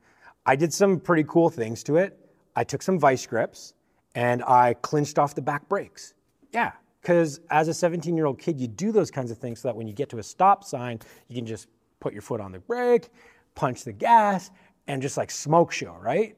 I 0.45 0.55
did 0.55 0.73
some 0.73 0.99
pretty 0.99 1.25
cool 1.27 1.49
things 1.49 1.83
to 1.83 1.97
it. 1.97 2.17
I 2.55 2.63
took 2.63 2.81
some 2.81 2.99
vice 2.99 3.25
grips 3.25 3.73
and 4.15 4.43
I 4.43 4.73
clinched 4.75 5.19
off 5.19 5.35
the 5.35 5.41
back 5.41 5.67
brakes. 5.69 6.13
Yeah, 6.51 6.71
because 7.01 7.39
as 7.49 7.67
a 7.67 7.73
17 7.73 8.15
year 8.15 8.25
old 8.25 8.39
kid, 8.39 8.59
you 8.59 8.67
do 8.67 8.91
those 8.91 9.11
kinds 9.11 9.31
of 9.31 9.37
things 9.37 9.61
so 9.61 9.67
that 9.67 9.75
when 9.75 9.87
you 9.87 9.93
get 9.93 10.09
to 10.09 10.17
a 10.17 10.23
stop 10.23 10.63
sign, 10.63 10.99
you 11.27 11.35
can 11.35 11.45
just 11.45 11.67
put 11.99 12.13
your 12.13 12.21
foot 12.21 12.41
on 12.41 12.51
the 12.51 12.59
brake, 12.59 13.09
punch 13.55 13.83
the 13.83 13.93
gas, 13.93 14.51
and 14.87 15.01
just 15.01 15.17
like 15.17 15.31
smoke 15.31 15.71
show, 15.71 15.95
right? 16.01 16.35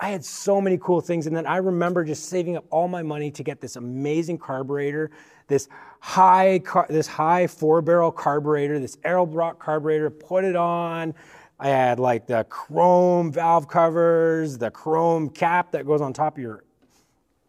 I 0.00 0.10
had 0.10 0.24
so 0.24 0.60
many 0.60 0.78
cool 0.78 1.00
things. 1.00 1.26
And 1.26 1.36
then 1.36 1.46
I 1.46 1.56
remember 1.56 2.04
just 2.04 2.28
saving 2.28 2.56
up 2.56 2.64
all 2.70 2.88
my 2.88 3.02
money 3.02 3.30
to 3.32 3.42
get 3.42 3.60
this 3.60 3.76
amazing 3.76 4.38
carburetor, 4.38 5.10
this 5.48 5.68
high, 6.00 6.60
car, 6.60 6.86
this 6.88 7.06
high 7.06 7.46
four 7.46 7.82
barrel 7.82 8.12
carburetor, 8.12 8.78
this 8.78 8.96
Edelbrock 8.98 9.58
carburetor, 9.58 10.10
put 10.10 10.44
it 10.44 10.54
on. 10.54 11.14
I 11.60 11.68
had 11.68 11.98
like 11.98 12.26
the 12.26 12.44
chrome 12.44 13.32
valve 13.32 13.68
covers, 13.68 14.58
the 14.58 14.70
chrome 14.70 15.30
cap 15.30 15.72
that 15.72 15.86
goes 15.86 16.00
on 16.00 16.12
top 16.12 16.36
of 16.36 16.42
your 16.42 16.64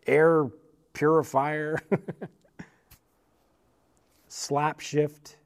air 0.08 0.48
purifier, 0.94 1.80
slap 4.28 4.80
shift 4.80 5.38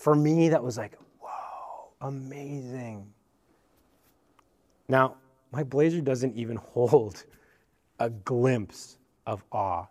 for 0.00 0.14
me, 0.14 0.48
that 0.48 0.64
was 0.64 0.78
like, 0.78 0.96
whoa, 1.20 1.90
amazing. 2.00 3.06
Now, 4.88 5.16
my 5.52 5.62
blazer 5.62 6.00
doesn't 6.00 6.34
even 6.34 6.56
hold 6.72 7.24
a 7.98 8.08
glimpse 8.08 8.96
of 9.26 9.44
awe. 9.52 9.84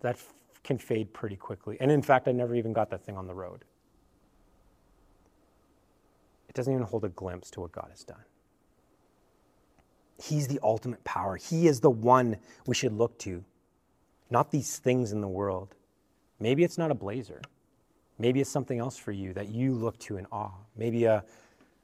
That 0.00 0.18
can 0.64 0.78
fade 0.78 1.12
pretty 1.12 1.36
quickly. 1.36 1.76
And 1.78 1.90
in 1.90 2.00
fact, 2.00 2.26
I 2.26 2.32
never 2.32 2.54
even 2.54 2.72
got 2.72 2.88
that 2.88 3.04
thing 3.04 3.18
on 3.18 3.26
the 3.26 3.34
road. 3.34 3.66
It 6.50 6.56
doesn't 6.56 6.72
even 6.72 6.84
hold 6.84 7.04
a 7.04 7.08
glimpse 7.10 7.48
to 7.52 7.60
what 7.60 7.70
God 7.70 7.86
has 7.90 8.02
done. 8.02 8.24
He's 10.20 10.48
the 10.48 10.58
ultimate 10.64 11.02
power. 11.04 11.36
He 11.36 11.68
is 11.68 11.78
the 11.78 11.90
one 11.90 12.38
we 12.66 12.74
should 12.74 12.92
look 12.92 13.16
to, 13.20 13.44
not 14.30 14.50
these 14.50 14.78
things 14.78 15.12
in 15.12 15.20
the 15.20 15.28
world. 15.28 15.76
Maybe 16.40 16.64
it's 16.64 16.76
not 16.76 16.90
a 16.90 16.94
blazer. 16.94 17.40
Maybe 18.18 18.40
it's 18.40 18.50
something 18.50 18.80
else 18.80 18.96
for 18.96 19.12
you 19.12 19.32
that 19.34 19.48
you 19.48 19.74
look 19.74 19.96
to 20.00 20.16
in 20.16 20.26
awe. 20.32 20.50
Maybe 20.76 21.04
a, 21.04 21.22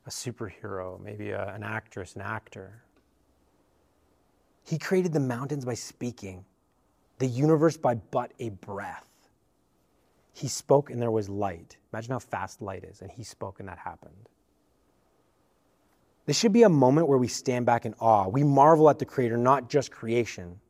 a 0.04 0.10
superhero, 0.10 1.00
maybe 1.00 1.30
a, 1.30 1.54
an 1.54 1.62
actress, 1.62 2.16
an 2.16 2.22
actor. 2.22 2.82
He 4.64 4.78
created 4.78 5.12
the 5.12 5.20
mountains 5.20 5.64
by 5.64 5.74
speaking, 5.74 6.44
the 7.20 7.26
universe 7.26 7.76
by 7.76 7.94
but 7.94 8.32
a 8.40 8.48
breath. 8.48 9.08
He 10.32 10.48
spoke 10.48 10.90
and 10.90 11.00
there 11.00 11.12
was 11.12 11.28
light. 11.28 11.76
Imagine 11.92 12.12
how 12.12 12.18
fast 12.18 12.60
light 12.60 12.82
is. 12.82 13.00
And 13.00 13.12
he 13.12 13.22
spoke 13.22 13.60
and 13.60 13.68
that 13.68 13.78
happened. 13.78 14.28
This 16.26 16.36
should 16.36 16.52
be 16.52 16.64
a 16.64 16.68
moment 16.68 17.08
where 17.08 17.18
we 17.18 17.28
stand 17.28 17.66
back 17.66 17.86
in 17.86 17.94
awe. 18.00 18.28
We 18.28 18.42
marvel 18.42 18.90
at 18.90 18.98
the 18.98 19.04
Creator, 19.04 19.36
not 19.36 19.70
just 19.70 19.92
creation. 19.92 20.60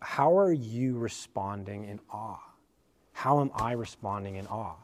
How 0.00 0.36
are 0.36 0.52
you 0.52 0.98
responding 0.98 1.84
in 1.84 2.00
awe? 2.12 2.40
How 3.12 3.40
am 3.40 3.50
I 3.54 3.72
responding 3.72 4.36
in 4.36 4.46
awe? 4.48 4.76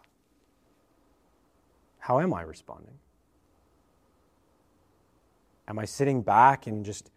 How 1.99 2.20
am 2.20 2.33
I 2.33 2.42
responding? 2.42 2.94
Am 5.66 5.81
I 5.81 5.85
sitting 5.85 6.22
back 6.22 6.68
and 6.68 6.85
just 6.85 7.11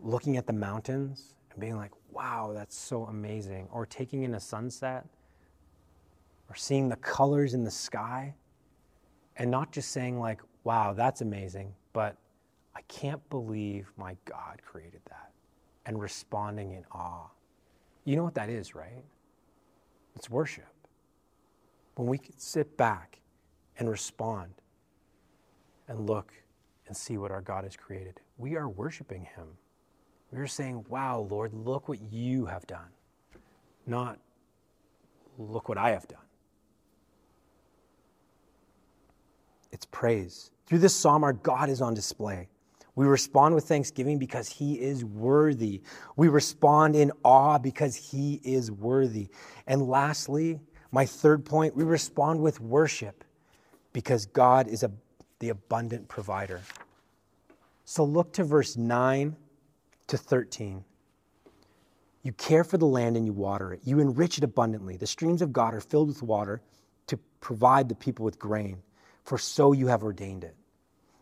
looking 0.00 0.36
at 0.36 0.46
the 0.46 0.52
mountains 0.52 1.34
and 1.50 1.60
being 1.60 1.76
like, 1.76 1.92
wow, 2.10 2.52
that's 2.54 2.76
so 2.76 3.04
amazing? 3.04 3.68
Or 3.72 3.86
taking 3.86 4.24
in 4.24 4.34
a 4.34 4.40
sunset? 4.40 5.06
Or 6.50 6.56
seeing 6.56 6.90
the 6.90 6.96
colors 6.96 7.54
in 7.54 7.64
the 7.64 7.70
sky? 7.70 8.34
And 9.36 9.50
not 9.50 9.72
just 9.72 9.92
saying, 9.92 10.18
like, 10.18 10.42
wow, 10.64 10.92
that's 10.92 11.20
amazing, 11.20 11.74
but 11.92 12.16
I 12.74 12.82
can't 12.82 13.26
believe 13.30 13.92
my 13.96 14.16
God 14.24 14.60
created 14.64 15.00
that. 15.08 15.30
And 15.86 16.00
responding 16.00 16.72
in 16.72 16.84
awe. 16.92 17.26
You 18.04 18.16
know 18.16 18.22
what 18.24 18.34
that 18.34 18.48
is, 18.50 18.74
right? 18.74 19.04
It's 20.14 20.28
worship. 20.30 20.66
When 21.96 22.06
we 22.06 22.18
can 22.18 22.38
sit 22.38 22.76
back 22.76 23.20
and 23.78 23.88
respond 23.88 24.52
and 25.88 26.08
look 26.08 26.32
and 26.86 26.96
see 26.96 27.18
what 27.18 27.30
our 27.30 27.40
God 27.40 27.64
has 27.64 27.76
created. 27.76 28.20
We 28.38 28.56
are 28.56 28.68
worshiping 28.68 29.26
Him. 29.36 29.46
We 30.30 30.38
are 30.38 30.46
saying, 30.46 30.84
Wow, 30.88 31.26
Lord, 31.30 31.52
look 31.52 31.88
what 31.88 32.00
you 32.00 32.46
have 32.46 32.66
done, 32.66 32.88
not 33.86 34.18
look 35.38 35.68
what 35.68 35.78
I 35.78 35.90
have 35.90 36.06
done. 36.06 36.20
It's 39.72 39.86
praise. 39.86 40.50
Through 40.66 40.78
this 40.78 40.94
psalm, 40.94 41.24
our 41.24 41.32
God 41.32 41.68
is 41.68 41.80
on 41.80 41.94
display. 41.94 42.48
We 42.94 43.06
respond 43.06 43.54
with 43.54 43.64
thanksgiving 43.64 44.18
because 44.18 44.48
he 44.48 44.74
is 44.74 45.04
worthy. 45.04 45.80
We 46.16 46.28
respond 46.28 46.96
in 46.96 47.12
awe 47.24 47.58
because 47.58 47.96
he 47.96 48.40
is 48.44 48.70
worthy. 48.70 49.28
And 49.66 49.88
lastly, 49.88 50.60
my 50.92 51.06
third 51.06 51.44
point, 51.44 51.76
we 51.76 51.84
respond 51.84 52.40
with 52.40 52.60
worship 52.60 53.24
because 53.92 54.26
God 54.26 54.68
is 54.68 54.82
a, 54.82 54.90
the 55.38 55.50
abundant 55.50 56.08
provider. 56.08 56.60
So 57.84 58.04
look 58.04 58.32
to 58.34 58.44
verse 58.44 58.76
9 58.76 59.36
to 60.08 60.16
13. 60.16 60.84
You 62.22 62.32
care 62.32 62.64
for 62.64 62.76
the 62.76 62.86
land 62.86 63.16
and 63.16 63.24
you 63.24 63.32
water 63.32 63.72
it. 63.72 63.80
You 63.84 63.98
enrich 64.00 64.36
it 64.38 64.44
abundantly. 64.44 64.96
The 64.96 65.06
streams 65.06 65.42
of 65.42 65.52
God 65.52 65.74
are 65.74 65.80
filled 65.80 66.08
with 66.08 66.22
water 66.22 66.60
to 67.06 67.16
provide 67.40 67.88
the 67.88 67.94
people 67.94 68.24
with 68.24 68.38
grain, 68.38 68.78
for 69.24 69.38
so 69.38 69.72
you 69.72 69.86
have 69.86 70.02
ordained 70.02 70.44
it. 70.44 70.56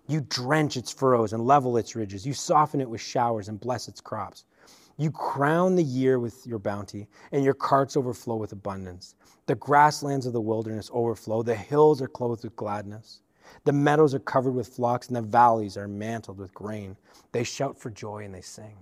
You 0.07 0.23
drench 0.23 0.77
its 0.77 0.93
furrows 0.93 1.33
and 1.33 1.47
level 1.47 1.77
its 1.77 1.95
ridges. 1.95 2.27
You 2.27 2.33
soften 2.33 2.81
it 2.81 2.89
with 2.89 3.01
showers 3.01 3.49
and 3.49 3.61
bless 3.61 3.89
its 3.89 4.01
crops. 4.01 4.45
You 4.97 5.11
crown 5.13 5.77
the 5.77 5.85
year 5.85 6.19
with 6.19 6.45
your 6.47 6.59
bounty, 6.59 7.07
and 7.31 7.45
your 7.45 7.55
carts 7.55 7.97
overflow 7.97 8.35
with 8.35 8.53
abundance. 8.53 9.15
The 9.47 9.55
grasslands 9.55 10.27
of 10.27 10.33
the 10.33 10.41
wilderness 10.41 10.91
overflow. 10.93 11.43
The 11.43 11.55
hills 11.55 12.03
are 12.03 12.09
clothed 12.09 12.43
with 12.43 12.57
gladness. 12.57 13.21
The 13.65 13.73
meadows 13.73 14.15
are 14.15 14.19
covered 14.19 14.55
with 14.55 14.67
flocks, 14.67 15.07
and 15.07 15.17
the 15.17 15.23
valleys 15.23 15.77
are 15.77 15.87
mantled 15.87 16.39
with 16.39 16.53
grain. 16.53 16.97
They 17.33 17.45
shout 17.45 17.79
for 17.79 17.91
joy 17.91 18.25
and 18.25 18.35
they 18.35 18.41
sing. 18.41 18.77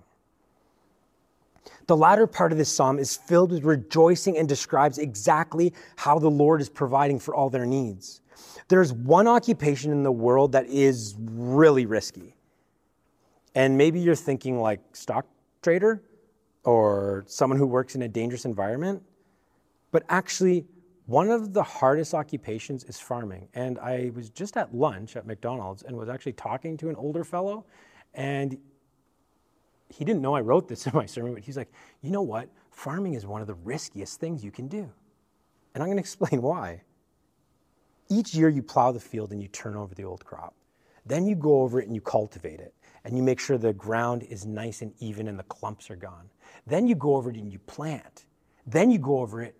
The 1.85 1.97
latter 1.97 2.27
part 2.27 2.51
of 2.51 2.57
this 2.57 2.73
psalm 2.73 2.97
is 2.97 3.15
filled 3.15 3.51
with 3.51 3.63
rejoicing 3.63 4.37
and 4.37 4.47
describes 4.47 4.97
exactly 4.97 5.73
how 5.97 6.17
the 6.19 6.31
Lord 6.31 6.61
is 6.61 6.69
providing 6.69 7.19
for 7.19 7.35
all 7.35 7.49
their 7.49 7.65
needs. 7.65 8.21
There's 8.67 8.93
one 8.93 9.27
occupation 9.27 9.91
in 9.91 10.03
the 10.03 10.11
world 10.11 10.51
that 10.53 10.65
is 10.67 11.15
really 11.19 11.85
risky. 11.85 12.35
And 13.55 13.77
maybe 13.77 13.99
you're 13.99 14.15
thinking 14.15 14.59
like 14.59 14.81
stock 14.93 15.25
trader 15.61 16.03
or 16.63 17.23
someone 17.27 17.57
who 17.57 17.65
works 17.65 17.95
in 17.95 18.01
a 18.01 18.07
dangerous 18.07 18.45
environment. 18.45 19.01
But 19.91 20.03
actually, 20.09 20.65
one 21.05 21.29
of 21.31 21.53
the 21.53 21.63
hardest 21.63 22.13
occupations 22.13 22.83
is 22.83 22.99
farming. 22.99 23.47
And 23.53 23.79
I 23.79 24.11
was 24.13 24.29
just 24.29 24.57
at 24.57 24.75
lunch 24.75 25.15
at 25.15 25.25
McDonald's 25.25 25.83
and 25.83 25.95
was 25.95 26.09
actually 26.09 26.33
talking 26.33 26.75
to 26.77 26.89
an 26.89 26.95
older 26.97 27.23
fellow. 27.23 27.65
And 28.13 28.57
he 29.89 30.03
didn't 30.03 30.21
know 30.21 30.35
I 30.35 30.41
wrote 30.41 30.67
this 30.67 30.85
in 30.87 30.91
my 30.93 31.05
sermon, 31.05 31.33
but 31.33 31.43
he's 31.43 31.57
like, 31.57 31.71
you 32.01 32.11
know 32.11 32.21
what? 32.21 32.49
Farming 32.71 33.13
is 33.13 33.25
one 33.25 33.41
of 33.41 33.47
the 33.47 33.55
riskiest 33.55 34.19
things 34.19 34.43
you 34.43 34.51
can 34.51 34.67
do. 34.67 34.91
And 35.73 35.81
I'm 35.81 35.87
going 35.87 35.97
to 35.97 36.01
explain 36.01 36.41
why. 36.41 36.81
Each 38.09 38.33
year 38.33 38.49
you 38.49 38.63
plow 38.63 38.91
the 38.91 38.99
field 38.99 39.31
and 39.31 39.41
you 39.41 39.47
turn 39.47 39.75
over 39.75 39.93
the 39.93 40.03
old 40.03 40.23
crop. 40.23 40.55
Then 41.05 41.25
you 41.25 41.35
go 41.35 41.61
over 41.61 41.79
it 41.79 41.87
and 41.87 41.95
you 41.95 42.01
cultivate 42.01 42.59
it 42.59 42.73
and 43.03 43.15
you 43.15 43.23
make 43.23 43.39
sure 43.39 43.57
the 43.57 43.73
ground 43.73 44.23
is 44.23 44.45
nice 44.45 44.81
and 44.81 44.93
even 44.99 45.27
and 45.27 45.39
the 45.39 45.43
clumps 45.43 45.89
are 45.89 45.95
gone. 45.95 46.29
Then 46.65 46.87
you 46.87 46.95
go 46.95 47.15
over 47.15 47.29
it 47.29 47.37
and 47.37 47.51
you 47.51 47.59
plant. 47.59 48.25
Then 48.65 48.91
you 48.91 48.97
go 48.97 49.19
over 49.19 49.41
it 49.41 49.55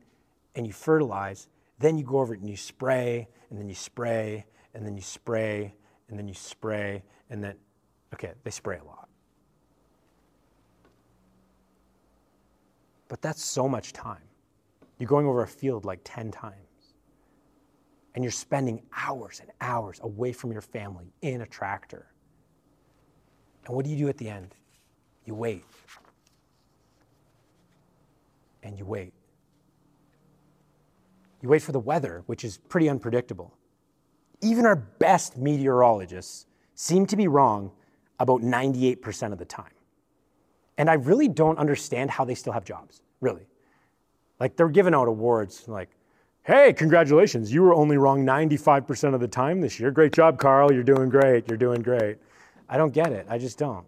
and 0.55 0.67
you 0.67 0.73
fertilize. 0.73 1.47
Then 1.79 1.97
you 1.97 2.03
go 2.03 2.19
over 2.19 2.33
it 2.33 2.41
and 2.41 2.49
you 2.49 2.57
spray 2.57 3.27
and 3.49 3.59
then 3.59 3.69
you 3.69 3.75
spray 3.75 4.45
and 4.73 4.85
then 4.85 4.95
you 4.95 5.03
spray 5.03 5.73
and 6.09 6.19
then 6.19 6.27
you 6.27 6.33
spray 6.33 7.03
and 7.29 7.43
then, 7.43 7.55
okay, 8.13 8.33
they 8.43 8.51
spray 8.51 8.79
a 8.79 8.83
lot. 8.83 9.07
But 13.07 13.21
that's 13.21 13.43
so 13.43 13.69
much 13.69 13.93
time. 13.93 14.23
You're 14.99 15.07
going 15.07 15.27
over 15.27 15.43
a 15.43 15.47
field 15.47 15.85
like 15.85 16.01
10 16.03 16.31
times 16.31 16.66
and 18.15 18.23
you're 18.23 18.31
spending 18.31 18.81
hours 18.95 19.39
and 19.41 19.51
hours 19.61 19.99
away 20.03 20.31
from 20.31 20.51
your 20.51 20.61
family 20.61 21.13
in 21.21 21.41
a 21.41 21.45
tractor. 21.45 22.07
And 23.65 23.75
what 23.75 23.85
do 23.85 23.91
you 23.91 23.97
do 23.97 24.07
at 24.07 24.17
the 24.17 24.29
end? 24.29 24.55
You 25.25 25.35
wait. 25.35 25.63
And 28.63 28.77
you 28.77 28.85
wait. 28.85 29.13
You 31.41 31.49
wait 31.49 31.61
for 31.61 31.71
the 31.71 31.79
weather, 31.79 32.23
which 32.25 32.43
is 32.43 32.57
pretty 32.57 32.89
unpredictable. 32.89 33.53
Even 34.41 34.65
our 34.65 34.75
best 34.75 35.37
meteorologists 35.37 36.47
seem 36.73 37.05
to 37.07 37.15
be 37.15 37.27
wrong 37.27 37.71
about 38.19 38.41
98% 38.41 39.31
of 39.31 39.37
the 39.37 39.45
time. 39.45 39.71
And 40.77 40.89
I 40.89 40.93
really 40.93 41.27
don't 41.27 41.57
understand 41.57 42.09
how 42.09 42.23
they 42.25 42.35
still 42.35 42.53
have 42.53 42.63
jobs, 42.63 43.01
really. 43.21 43.47
Like 44.39 44.55
they're 44.55 44.69
giving 44.69 44.93
out 44.93 45.07
awards 45.07 45.67
like 45.67 45.89
Hey, 46.47 46.71
congratulations. 46.71 47.51
You 47.51 47.61
were 47.61 47.73
only 47.73 47.97
wrong 47.97 48.25
95% 48.25 49.13
of 49.13 49.19
the 49.19 49.27
time 49.27 49.59
this 49.59 49.81
year. 49.81 49.91
Great 49.91 50.13
job, 50.13 50.39
Carl. 50.39 50.71
You're 50.71 50.81
doing 50.81 51.09
great. 51.09 51.45
You're 51.49 51.57
doing 51.57 51.81
great. 51.81 52.19
I 52.69 52.77
don't 52.77 52.93
get 52.93 53.11
it. 53.11 53.25
I 53.29 53.37
just 53.37 53.57
don't. 53.57 53.85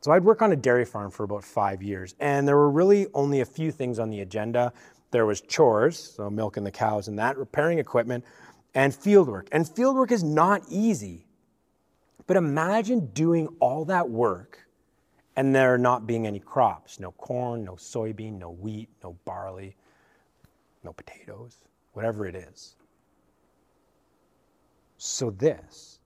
So 0.00 0.10
I'd 0.10 0.24
work 0.24 0.42
on 0.42 0.50
a 0.50 0.56
dairy 0.56 0.84
farm 0.84 1.12
for 1.12 1.22
about 1.22 1.44
five 1.44 1.80
years, 1.80 2.16
and 2.18 2.46
there 2.46 2.56
were 2.56 2.70
really 2.72 3.06
only 3.14 3.40
a 3.40 3.44
few 3.44 3.70
things 3.70 4.00
on 4.00 4.10
the 4.10 4.20
agenda. 4.22 4.72
There 5.12 5.26
was 5.26 5.40
chores, 5.42 5.96
so 6.16 6.28
milking 6.28 6.64
the 6.64 6.72
cows 6.72 7.06
and 7.06 7.16
that, 7.20 7.38
repairing 7.38 7.78
equipment, 7.78 8.24
and 8.74 8.92
field 8.92 9.28
work. 9.28 9.46
And 9.52 9.68
field 9.68 9.94
work 9.94 10.10
is 10.10 10.24
not 10.24 10.62
easy. 10.68 11.28
But 12.26 12.36
imagine 12.36 13.12
doing 13.12 13.46
all 13.60 13.84
that 13.84 14.10
work 14.10 14.65
and 15.36 15.54
there 15.54 15.76
not 15.78 16.06
being 16.06 16.26
any 16.26 16.40
crops 16.40 16.98
no 16.98 17.12
corn, 17.12 17.64
no 17.64 17.72
soybean, 17.72 18.38
no 18.38 18.50
wheat, 18.50 18.88
no 19.02 19.16
barley, 19.24 19.76
no 20.82 20.92
potatoes, 20.92 21.58
whatever 21.92 22.26
it 22.26 22.34
is. 22.34 22.76
So, 24.98 25.30
this, 25.30 26.00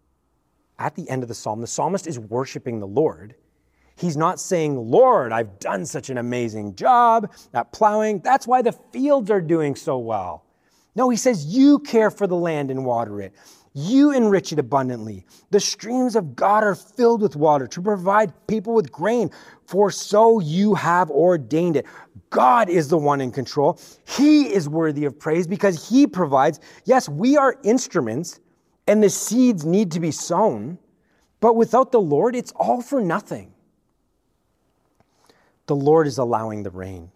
at 0.78 0.96
the 0.96 1.08
end 1.08 1.22
of 1.22 1.28
the 1.28 1.34
psalm, 1.34 1.60
the 1.60 1.66
psalmist 1.66 2.06
is 2.06 2.18
worshiping 2.18 2.80
the 2.80 2.86
Lord. 2.86 3.36
He's 3.94 4.16
not 4.16 4.40
saying, 4.40 4.76
Lord, 4.76 5.30
I've 5.30 5.58
done 5.60 5.84
such 5.84 6.10
an 6.10 6.18
amazing 6.18 6.74
job 6.74 7.30
at 7.52 7.70
plowing. 7.70 8.20
That's 8.20 8.46
why 8.46 8.62
the 8.62 8.72
fields 8.72 9.30
are 9.30 9.42
doing 9.42 9.76
so 9.76 9.98
well. 9.98 10.44
No, 10.96 11.08
he 11.08 11.16
says, 11.16 11.44
You 11.44 11.78
care 11.80 12.10
for 12.10 12.26
the 12.26 12.36
land 12.36 12.70
and 12.70 12.84
water 12.84 13.20
it. 13.20 13.34
You 13.72 14.12
enrich 14.12 14.52
it 14.52 14.58
abundantly. 14.58 15.24
The 15.50 15.60
streams 15.60 16.16
of 16.16 16.34
God 16.34 16.64
are 16.64 16.74
filled 16.74 17.22
with 17.22 17.36
water 17.36 17.68
to 17.68 17.80
provide 17.80 18.32
people 18.48 18.74
with 18.74 18.90
grain, 18.90 19.30
for 19.64 19.90
so 19.92 20.40
you 20.40 20.74
have 20.74 21.08
ordained 21.10 21.76
it. 21.76 21.86
God 22.30 22.68
is 22.68 22.88
the 22.88 22.98
one 22.98 23.20
in 23.20 23.30
control. 23.30 23.78
He 24.06 24.52
is 24.52 24.68
worthy 24.68 25.04
of 25.04 25.18
praise 25.18 25.46
because 25.46 25.88
He 25.88 26.06
provides. 26.06 26.58
Yes, 26.84 27.08
we 27.08 27.36
are 27.36 27.56
instruments 27.62 28.40
and 28.88 29.02
the 29.02 29.10
seeds 29.10 29.64
need 29.64 29.92
to 29.92 30.00
be 30.00 30.10
sown, 30.10 30.76
but 31.38 31.54
without 31.54 31.92
the 31.92 32.00
Lord, 32.00 32.34
it's 32.34 32.52
all 32.56 32.82
for 32.82 33.00
nothing. 33.00 33.52
The 35.66 35.76
Lord 35.76 36.08
is 36.08 36.18
allowing 36.18 36.64
the 36.64 36.70
rain. 36.70 37.12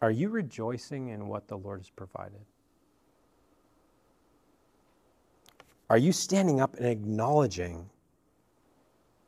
Are 0.00 0.10
you 0.10 0.28
rejoicing 0.28 1.10
in 1.10 1.28
what 1.28 1.46
the 1.46 1.56
Lord 1.56 1.78
has 1.78 1.90
provided? 1.90 2.40
Are 5.92 5.98
you 5.98 6.10
standing 6.10 6.58
up 6.58 6.74
and 6.78 6.86
acknowledging 6.86 7.90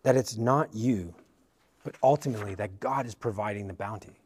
that 0.03 0.17
it's 0.17 0.39
not 0.39 0.73
you, 0.73 1.15
but 1.85 1.95
ultimately 2.03 2.55
that 2.55 2.81
God 2.81 3.05
is 3.05 3.15
providing 3.15 3.67
the 3.67 3.75
bounty? 3.75 4.19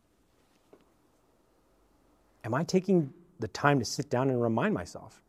Am 2.45 2.55
I 2.55 2.63
taking 2.63 3.13
the 3.41 3.49
time 3.49 3.81
to 3.81 3.85
sit 3.85 4.09
down 4.09 4.31
and 4.31 4.41
remind 4.41 4.73
myself, 4.73 5.21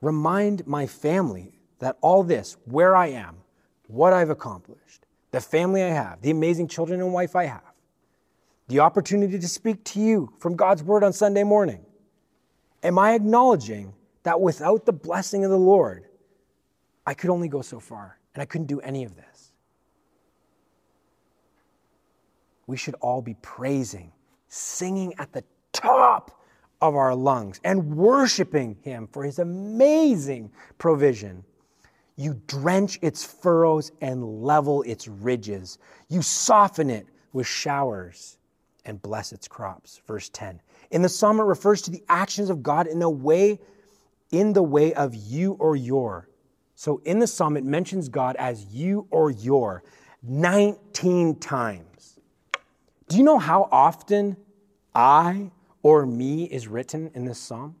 remind 0.00 0.66
my 0.66 0.86
family 0.86 1.52
that 1.80 1.98
all 2.00 2.22
this, 2.22 2.56
where 2.64 2.96
I 2.96 3.08
am, 3.08 3.36
what 3.88 4.14
I've 4.14 4.30
accomplished, 4.30 5.04
the 5.32 5.42
family 5.42 5.82
I 5.82 5.90
have, 5.90 6.22
the 6.22 6.30
amazing 6.30 6.68
children 6.68 7.02
and 7.02 7.12
wife 7.12 7.36
I 7.36 7.44
have, 7.44 7.74
the 8.68 8.80
opportunity 8.80 9.38
to 9.38 9.46
speak 9.46 9.84
to 9.84 10.00
you 10.00 10.32
from 10.38 10.56
God's 10.56 10.82
word 10.82 11.04
on 11.04 11.12
Sunday 11.12 11.44
morning? 11.44 11.84
Am 12.82 12.98
I 12.98 13.12
acknowledging 13.12 13.92
that 14.22 14.40
without 14.40 14.86
the 14.86 14.94
blessing 14.94 15.44
of 15.44 15.50
the 15.50 15.58
Lord, 15.58 16.06
I 17.06 17.14
could 17.14 17.30
only 17.30 17.48
go 17.48 17.62
so 17.62 17.78
far, 17.78 18.18
and 18.34 18.42
I 18.42 18.46
couldn't 18.46 18.66
do 18.66 18.80
any 18.80 19.04
of 19.04 19.14
this. 19.14 19.52
We 22.66 22.76
should 22.76 22.94
all 22.96 23.22
be 23.22 23.34
praising, 23.42 24.12
singing 24.48 25.14
at 25.18 25.32
the 25.32 25.44
top 25.72 26.42
of 26.80 26.96
our 26.96 27.14
lungs, 27.14 27.60
and 27.64 27.96
worshiping 27.96 28.76
Him 28.82 29.06
for 29.06 29.22
His 29.22 29.38
amazing 29.38 30.50
provision. 30.78 31.44
You 32.16 32.40
drench 32.46 32.98
its 33.02 33.24
furrows 33.24 33.92
and 34.00 34.42
level 34.42 34.82
its 34.82 35.06
ridges. 35.06 35.78
You 36.08 36.22
soften 36.22 36.90
it 36.90 37.06
with 37.32 37.46
showers 37.46 38.38
and 38.84 39.00
bless 39.02 39.32
its 39.32 39.46
crops. 39.46 40.00
Verse 40.06 40.28
10. 40.30 40.60
In 40.90 41.02
the 41.02 41.08
psalm, 41.08 41.38
it 41.38 41.44
refers 41.44 41.82
to 41.82 41.90
the 41.90 42.02
actions 42.08 42.50
of 42.50 42.62
God 42.62 42.86
in 42.86 42.98
the 42.98 43.10
way, 43.10 43.60
in 44.30 44.52
the 44.52 44.62
way 44.62 44.94
of 44.94 45.14
you 45.14 45.52
or 45.54 45.76
your. 45.76 46.28
So 46.76 47.00
in 47.06 47.18
the 47.18 47.26
psalm, 47.26 47.56
it 47.56 47.64
mentions 47.64 48.08
God 48.10 48.36
as 48.36 48.66
you 48.66 49.08
or 49.10 49.30
your 49.30 49.82
19 50.22 51.36
times. 51.36 52.20
Do 53.08 53.16
you 53.16 53.24
know 53.24 53.38
how 53.38 53.68
often 53.72 54.36
I 54.94 55.50
or 55.82 56.04
me 56.04 56.44
is 56.44 56.68
written 56.68 57.10
in 57.14 57.24
this 57.24 57.38
psalm? 57.38 57.76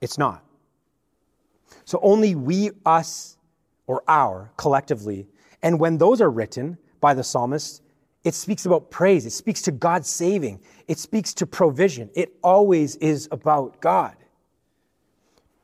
It's 0.00 0.18
not. 0.18 0.44
So 1.86 1.98
only 2.02 2.34
we, 2.34 2.70
us, 2.84 3.38
or 3.86 4.02
our 4.08 4.52
collectively. 4.56 5.26
And 5.62 5.80
when 5.80 5.96
those 5.98 6.20
are 6.20 6.30
written 6.30 6.76
by 7.00 7.14
the 7.14 7.24
psalmist, 7.24 7.82
it 8.24 8.34
speaks 8.34 8.66
about 8.66 8.90
praise. 8.90 9.24
It 9.24 9.32
speaks 9.32 9.62
to 9.62 9.72
God's 9.72 10.08
saving. 10.08 10.60
It 10.86 10.98
speaks 10.98 11.32
to 11.34 11.46
provision. 11.46 12.10
It 12.14 12.34
always 12.42 12.96
is 12.96 13.26
about 13.32 13.80
God. 13.80 14.16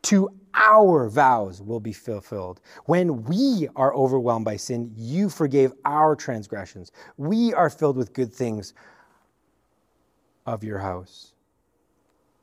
To 0.06 0.28
our 0.54 1.08
vows 1.08 1.60
will 1.60 1.80
be 1.80 1.92
fulfilled. 1.92 2.60
When 2.84 3.24
we 3.24 3.68
are 3.74 3.92
overwhelmed 3.92 4.44
by 4.44 4.54
sin, 4.54 4.92
you 4.94 5.28
forgave 5.28 5.72
our 5.84 6.14
transgressions. 6.14 6.92
We 7.16 7.52
are 7.54 7.68
filled 7.68 7.96
with 7.96 8.12
good 8.12 8.32
things 8.32 8.72
of 10.46 10.62
your 10.62 10.78
house. 10.78 11.32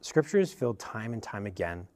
Scripture 0.01 0.39
is 0.39 0.51
filled 0.51 0.77
time 0.77 1.13
and 1.13 1.23
time 1.23 1.45
again 1.45 1.87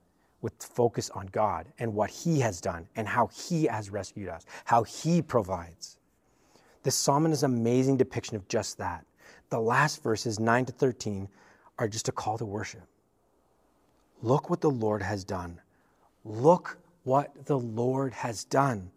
with 0.41 0.53
focus 0.63 1.09
on 1.09 1.25
God 1.33 1.67
and 1.79 1.93
what 1.93 2.11
He 2.11 2.39
has 2.39 2.61
done 2.61 2.87
and 2.95 3.05
how 3.05 3.27
He 3.27 3.65
has 3.65 3.89
rescued 3.89 4.29
us, 4.29 4.45
how 4.63 4.83
He 4.83 5.21
provides. 5.21 5.97
The 6.83 6.91
psalm 6.91 7.25
is 7.25 7.43
an 7.43 7.53
amazing 7.53 7.97
depiction 7.97 8.37
of 8.37 8.47
just 8.47 8.77
that. 8.77 9.05
The 9.49 9.59
last 9.59 10.01
verses, 10.01 10.39
9 10.39 10.63
to 10.63 10.71
13, 10.71 11.27
are 11.77 11.89
just 11.89 12.07
a 12.07 12.13
call 12.13 12.37
to 12.37 12.45
worship. 12.45 12.87
Look 14.21 14.49
what 14.49 14.61
the 14.61 14.71
Lord 14.71 15.01
has 15.01 15.23
done. 15.23 15.59
Look 16.25 16.77
what 17.03 17.45
the 17.45 17.57
Lord 17.57 18.13
has 18.13 18.43
done. 18.43 18.91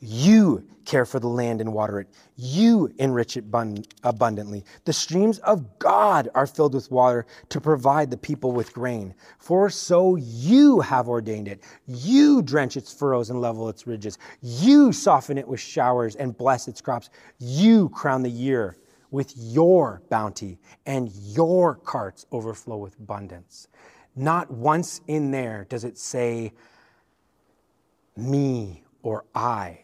You 0.00 0.64
care 0.84 1.04
for 1.04 1.18
the 1.18 1.28
land 1.28 1.60
and 1.60 1.72
water 1.72 1.98
it. 2.00 2.08
You 2.36 2.92
enrich 2.98 3.36
it 3.36 3.44
abundantly. 4.04 4.64
The 4.84 4.92
streams 4.92 5.38
of 5.40 5.78
God 5.80 6.28
are 6.36 6.46
filled 6.46 6.74
with 6.74 6.90
water 6.90 7.26
to 7.48 7.60
provide 7.60 8.10
the 8.10 8.16
people 8.16 8.52
with 8.52 8.72
grain. 8.72 9.12
For 9.38 9.68
so 9.70 10.14
you 10.14 10.80
have 10.80 11.08
ordained 11.08 11.48
it. 11.48 11.64
You 11.86 12.42
drench 12.42 12.76
its 12.76 12.92
furrows 12.92 13.30
and 13.30 13.40
level 13.40 13.68
its 13.68 13.88
ridges. 13.88 14.18
You 14.40 14.92
soften 14.92 15.36
it 15.36 15.48
with 15.48 15.60
showers 15.60 16.14
and 16.14 16.36
bless 16.36 16.68
its 16.68 16.80
crops. 16.80 17.10
You 17.40 17.88
crown 17.88 18.22
the 18.22 18.30
year 18.30 18.76
with 19.10 19.32
your 19.36 20.02
bounty, 20.10 20.58
and 20.86 21.10
your 21.12 21.74
carts 21.74 22.26
overflow 22.32 22.76
with 22.76 22.98
abundance. 22.98 23.68
Not 24.14 24.50
once 24.50 25.00
in 25.06 25.30
there 25.30 25.66
does 25.68 25.84
it 25.84 25.96
say, 25.98 26.52
me 28.16 28.82
or 29.02 29.24
I 29.34 29.80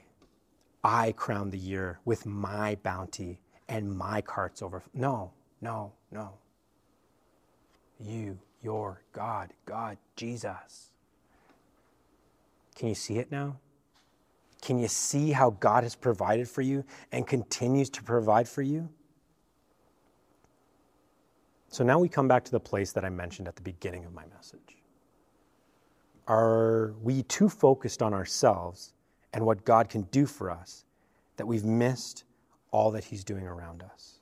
I 0.84 1.12
crown 1.12 1.50
the 1.50 1.58
year 1.58 1.98
with 2.04 2.26
my 2.26 2.76
bounty 2.82 3.40
and 3.68 3.96
my 3.96 4.20
carts 4.20 4.60
over. 4.60 4.82
No, 4.92 5.32
no, 5.62 5.92
no. 6.12 6.34
You, 7.98 8.38
your 8.62 9.00
God, 9.12 9.54
God, 9.64 9.96
Jesus. 10.14 10.90
Can 12.74 12.88
you 12.88 12.94
see 12.94 13.16
it 13.16 13.32
now? 13.32 13.56
Can 14.60 14.78
you 14.78 14.88
see 14.88 15.30
how 15.30 15.50
God 15.50 15.84
has 15.84 15.94
provided 15.94 16.48
for 16.48 16.60
you 16.60 16.84
and 17.12 17.26
continues 17.26 17.88
to 17.90 18.02
provide 18.02 18.46
for 18.46 18.62
you? 18.62 18.90
So 21.68 21.82
now 21.84 21.98
we 21.98 22.08
come 22.08 22.28
back 22.28 22.44
to 22.44 22.50
the 22.50 22.60
place 22.60 22.92
that 22.92 23.04
I 23.04 23.08
mentioned 23.08 23.48
at 23.48 23.56
the 23.56 23.62
beginning 23.62 24.04
of 24.04 24.12
my 24.12 24.24
message. 24.34 24.76
Are 26.26 26.94
we 27.02 27.24
too 27.24 27.48
focused 27.48 28.02
on 28.02 28.14
ourselves 28.14 28.94
and 29.34 29.44
what 29.44 29.64
God 29.64 29.88
can 29.88 30.02
do 30.02 30.24
for 30.26 30.50
us, 30.50 30.84
that 31.36 31.46
we've 31.46 31.64
missed 31.64 32.24
all 32.70 32.92
that 32.92 33.04
He's 33.04 33.24
doing 33.24 33.46
around 33.46 33.82
us. 33.82 34.20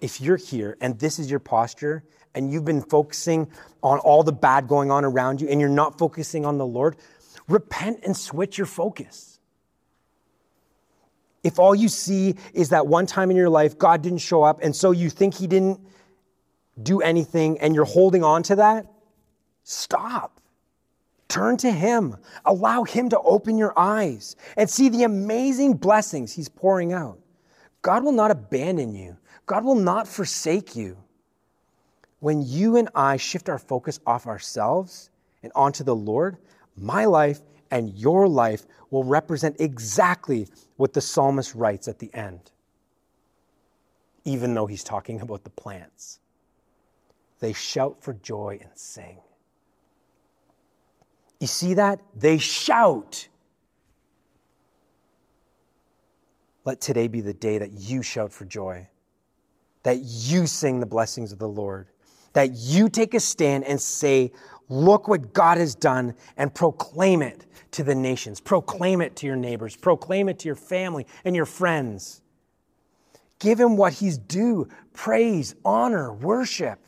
If 0.00 0.20
you're 0.20 0.38
here 0.38 0.76
and 0.80 0.98
this 0.98 1.18
is 1.18 1.30
your 1.30 1.40
posture, 1.40 2.02
and 2.34 2.50
you've 2.50 2.64
been 2.64 2.80
focusing 2.80 3.50
on 3.82 3.98
all 3.98 4.22
the 4.22 4.32
bad 4.32 4.68
going 4.68 4.90
on 4.90 5.04
around 5.04 5.40
you, 5.40 5.48
and 5.48 5.60
you're 5.60 5.68
not 5.68 5.98
focusing 5.98 6.46
on 6.46 6.58
the 6.58 6.66
Lord, 6.66 6.96
repent 7.48 8.00
and 8.04 8.16
switch 8.16 8.56
your 8.56 8.68
focus. 8.68 9.39
If 11.42 11.58
all 11.58 11.74
you 11.74 11.88
see 11.88 12.36
is 12.52 12.68
that 12.70 12.86
one 12.86 13.06
time 13.06 13.30
in 13.30 13.36
your 13.36 13.48
life 13.48 13.78
God 13.78 14.02
didn't 14.02 14.18
show 14.18 14.42
up, 14.42 14.60
and 14.62 14.74
so 14.74 14.90
you 14.90 15.10
think 15.10 15.34
He 15.34 15.46
didn't 15.46 15.80
do 16.82 17.00
anything, 17.00 17.58
and 17.60 17.74
you're 17.74 17.84
holding 17.84 18.24
on 18.24 18.42
to 18.44 18.56
that, 18.56 18.86
stop. 19.64 20.40
Turn 21.28 21.56
to 21.58 21.70
Him. 21.70 22.16
Allow 22.44 22.84
Him 22.84 23.08
to 23.10 23.20
open 23.20 23.56
your 23.56 23.72
eyes 23.78 24.36
and 24.56 24.68
see 24.68 24.88
the 24.88 25.04
amazing 25.04 25.74
blessings 25.74 26.32
He's 26.32 26.48
pouring 26.48 26.92
out. 26.92 27.18
God 27.82 28.04
will 28.04 28.12
not 28.12 28.30
abandon 28.30 28.94
you, 28.94 29.16
God 29.46 29.64
will 29.64 29.76
not 29.76 30.06
forsake 30.06 30.76
you. 30.76 30.96
When 32.18 32.42
you 32.42 32.76
and 32.76 32.90
I 32.94 33.16
shift 33.16 33.48
our 33.48 33.58
focus 33.58 33.98
off 34.06 34.26
ourselves 34.26 35.08
and 35.42 35.50
onto 35.54 35.82
the 35.84 35.94
Lord, 35.94 36.36
my 36.76 37.06
life 37.06 37.40
and 37.70 37.88
your 37.94 38.28
life 38.28 38.66
will 38.90 39.04
represent 39.04 39.56
exactly 39.58 40.48
what 40.80 40.94
the 40.94 41.00
psalmist 41.02 41.54
writes 41.54 41.88
at 41.88 41.98
the 41.98 42.08
end, 42.14 42.52
even 44.24 44.54
though 44.54 44.64
he's 44.64 44.82
talking 44.82 45.20
about 45.26 45.44
the 45.44 45.50
plants. 45.50 46.20
They 47.38 47.52
shout 47.52 48.02
for 48.02 48.14
joy 48.14 48.58
and 48.62 48.70
sing. 48.74 49.18
You 51.38 51.46
see 51.48 51.74
that? 51.74 52.00
They 52.16 52.38
shout. 52.38 53.28
Let 56.64 56.80
today 56.80 57.08
be 57.08 57.20
the 57.20 57.34
day 57.34 57.58
that 57.58 57.72
you 57.72 58.02
shout 58.02 58.32
for 58.32 58.46
joy, 58.46 58.88
that 59.82 59.98
you 59.98 60.46
sing 60.46 60.80
the 60.80 60.86
blessings 60.86 61.30
of 61.30 61.38
the 61.38 61.48
Lord, 61.48 61.88
that 62.32 62.52
you 62.52 62.88
take 62.88 63.12
a 63.12 63.20
stand 63.20 63.64
and 63.64 63.78
say, 63.78 64.32
Look 64.70 65.08
what 65.08 65.32
God 65.32 65.58
has 65.58 65.74
done, 65.74 66.14
and 66.36 66.54
proclaim 66.54 67.22
it 67.22 67.44
to 67.72 67.82
the 67.82 67.94
nations. 67.94 68.40
Proclaim 68.40 69.00
it 69.00 69.16
to 69.16 69.26
your 69.26 69.34
neighbors. 69.34 69.74
Proclaim 69.74 70.28
it 70.28 70.38
to 70.38 70.46
your 70.46 70.54
family 70.54 71.06
and 71.24 71.34
your 71.34 71.44
friends. 71.44 72.22
Give 73.40 73.58
him 73.58 73.76
what 73.76 73.94
he's 73.94 74.16
due 74.16 74.68
praise, 74.92 75.56
honor, 75.64 76.12
worship. 76.12 76.78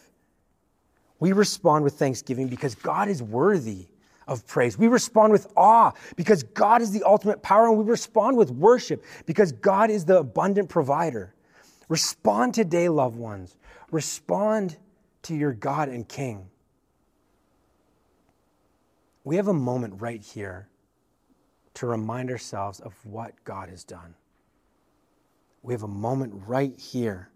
We 1.18 1.32
respond 1.32 1.82
with 1.82 1.94
thanksgiving 1.94 2.46
because 2.46 2.76
God 2.76 3.08
is 3.08 3.20
worthy 3.20 3.88
of 4.28 4.46
praise. 4.46 4.78
We 4.78 4.86
respond 4.86 5.32
with 5.32 5.52
awe 5.56 5.92
because 6.14 6.44
God 6.44 6.82
is 6.82 6.92
the 6.92 7.02
ultimate 7.02 7.42
power, 7.42 7.66
and 7.66 7.78
we 7.78 7.84
respond 7.84 8.36
with 8.36 8.52
worship 8.52 9.04
because 9.26 9.50
God 9.50 9.90
is 9.90 10.04
the 10.04 10.18
abundant 10.18 10.68
provider. 10.68 11.34
Respond 11.88 12.54
today, 12.54 12.88
loved 12.88 13.16
ones. 13.16 13.56
Respond 13.90 14.76
to 15.22 15.34
your 15.34 15.52
God 15.52 15.88
and 15.88 16.08
King. 16.08 16.48
We 19.24 19.36
have 19.36 19.48
a 19.48 19.54
moment 19.54 20.00
right 20.00 20.22
here 20.22 20.68
to 21.74 21.86
remind 21.86 22.30
ourselves 22.30 22.80
of 22.80 22.94
what 23.04 23.32
God 23.44 23.68
has 23.68 23.84
done. 23.84 24.14
We 25.62 25.74
have 25.74 25.84
a 25.84 25.88
moment 25.88 26.34
right 26.46 26.78
here 26.78 27.30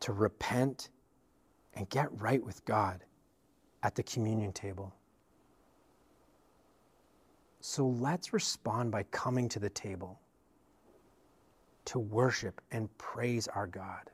to 0.00 0.12
repent 0.12 0.90
and 1.74 1.88
get 1.88 2.08
right 2.20 2.44
with 2.44 2.64
God 2.64 3.04
at 3.82 3.94
the 3.94 4.02
communion 4.02 4.52
table. 4.52 4.94
So 7.60 7.86
let's 7.86 8.32
respond 8.32 8.90
by 8.90 9.04
coming 9.04 9.48
to 9.50 9.60
the 9.60 9.70
table 9.70 10.20
to 11.86 11.98
worship 11.98 12.60
and 12.70 12.96
praise 12.98 13.48
our 13.48 13.66
God. 13.66 14.10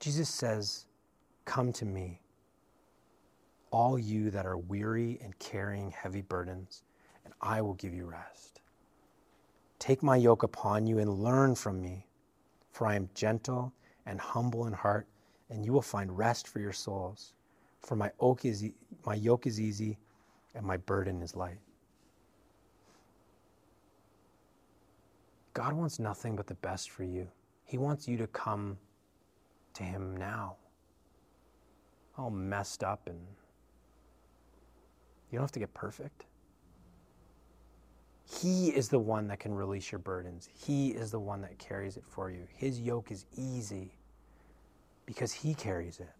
Jesus 0.00 0.28
says, 0.28 0.86
Come 1.44 1.72
to 1.74 1.84
me, 1.84 2.21
all 3.72 3.98
you 3.98 4.30
that 4.30 4.46
are 4.46 4.58
weary 4.58 5.18
and 5.24 5.36
carrying 5.40 5.90
heavy 5.90 6.20
burdens, 6.20 6.84
and 7.24 7.34
I 7.40 7.60
will 7.62 7.74
give 7.74 7.94
you 7.94 8.04
rest. 8.06 8.60
Take 9.80 10.02
my 10.02 10.16
yoke 10.16 10.44
upon 10.44 10.86
you 10.86 10.98
and 11.00 11.10
learn 11.24 11.56
from 11.56 11.82
me, 11.82 12.06
for 12.70 12.86
I 12.86 12.94
am 12.94 13.08
gentle 13.14 13.72
and 14.06 14.20
humble 14.20 14.66
in 14.66 14.74
heart, 14.74 15.08
and 15.50 15.64
you 15.64 15.72
will 15.72 15.82
find 15.82 16.16
rest 16.16 16.46
for 16.46 16.60
your 16.60 16.72
souls. 16.72 17.34
For 17.80 17.96
my 17.96 18.12
yoke 18.20 18.44
is, 18.44 18.64
my 19.04 19.14
yoke 19.14 19.46
is 19.46 19.60
easy 19.60 19.98
and 20.54 20.64
my 20.64 20.76
burden 20.76 21.22
is 21.22 21.34
light. 21.34 21.58
God 25.54 25.72
wants 25.74 25.98
nothing 25.98 26.36
but 26.36 26.46
the 26.46 26.54
best 26.54 26.90
for 26.90 27.04
you. 27.04 27.28
He 27.64 27.78
wants 27.78 28.06
you 28.06 28.16
to 28.18 28.26
come 28.28 28.78
to 29.74 29.82
Him 29.82 30.16
now. 30.16 30.56
All 32.16 32.30
messed 32.30 32.84
up, 32.84 33.08
and 33.08 33.18
you 35.32 35.38
don't 35.38 35.44
have 35.44 35.52
to 35.52 35.58
get 35.58 35.72
perfect. 35.72 36.26
He 38.40 38.68
is 38.68 38.88
the 38.88 38.98
one 38.98 39.28
that 39.28 39.40
can 39.40 39.54
release 39.54 39.90
your 39.90 39.98
burdens. 39.98 40.48
He 40.54 40.90
is 40.90 41.10
the 41.10 41.18
one 41.18 41.40
that 41.40 41.58
carries 41.58 41.96
it 41.96 42.04
for 42.06 42.30
you. 42.30 42.46
His 42.54 42.80
yoke 42.80 43.10
is 43.10 43.24
easy 43.36 43.92
because 45.06 45.32
He 45.32 45.54
carries 45.54 46.00
it. 46.00 46.12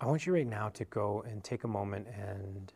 I 0.00 0.06
want 0.06 0.26
you 0.26 0.32
right 0.32 0.46
now 0.46 0.68
to 0.70 0.84
go 0.86 1.24
and 1.28 1.42
take 1.42 1.64
a 1.64 1.68
moment 1.68 2.06
and 2.08 2.72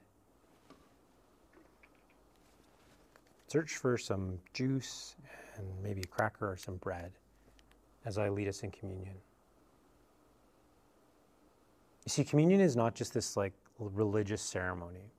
search 3.49 3.73
for 3.77 3.97
some 3.97 4.39
juice 4.53 5.17
and 5.57 5.67
maybe 5.83 6.01
a 6.03 6.07
cracker 6.07 6.51
or 6.51 6.57
some 6.57 6.77
bread 6.77 7.13
as 8.05 8.19
I 8.19 8.29
lead 8.29 8.49
us 8.49 8.63
in 8.63 8.71
communion. 8.71 9.15
You 12.05 12.11
see, 12.11 12.25
communion 12.25 12.61
is 12.61 12.77
not 12.77 12.95
just 12.95 13.13
this 13.15 13.37
like 13.37 13.53
religious 13.79 14.43
ceremony. 14.43 15.13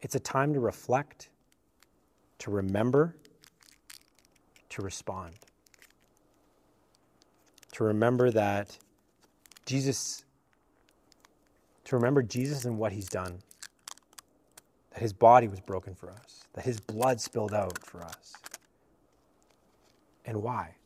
It's 0.00 0.14
a 0.14 0.20
time 0.20 0.52
to 0.54 0.60
reflect, 0.60 1.30
to 2.38 2.50
remember, 2.50 3.16
to 4.70 4.82
respond. 4.82 5.34
To 7.72 7.84
remember 7.84 8.30
that 8.30 8.76
Jesus, 9.66 10.24
to 11.84 11.96
remember 11.96 12.22
Jesus 12.22 12.64
and 12.64 12.78
what 12.78 12.92
he's 12.92 13.08
done. 13.08 13.38
That 14.90 15.00
his 15.00 15.12
body 15.12 15.48
was 15.48 15.60
broken 15.60 15.94
for 15.94 16.10
us, 16.10 16.44
that 16.54 16.64
his 16.64 16.80
blood 16.80 17.20
spilled 17.20 17.52
out 17.52 17.78
for 17.84 18.02
us. 18.02 18.32
And 20.24 20.42
why? 20.42 20.76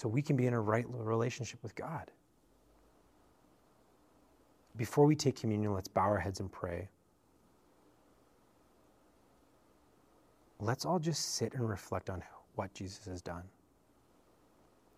So 0.00 0.08
we 0.08 0.22
can 0.22 0.34
be 0.34 0.46
in 0.46 0.54
a 0.54 0.60
right 0.60 0.86
relationship 0.88 1.62
with 1.62 1.74
God. 1.74 2.10
Before 4.78 5.04
we 5.04 5.14
take 5.14 5.36
communion, 5.38 5.74
let's 5.74 5.88
bow 5.88 6.04
our 6.04 6.18
heads 6.18 6.40
and 6.40 6.50
pray. 6.50 6.88
Let's 10.58 10.86
all 10.86 10.98
just 10.98 11.34
sit 11.34 11.52
and 11.52 11.68
reflect 11.68 12.08
on 12.08 12.22
what 12.54 12.72
Jesus 12.72 13.04
has 13.04 13.20
done. 13.20 13.42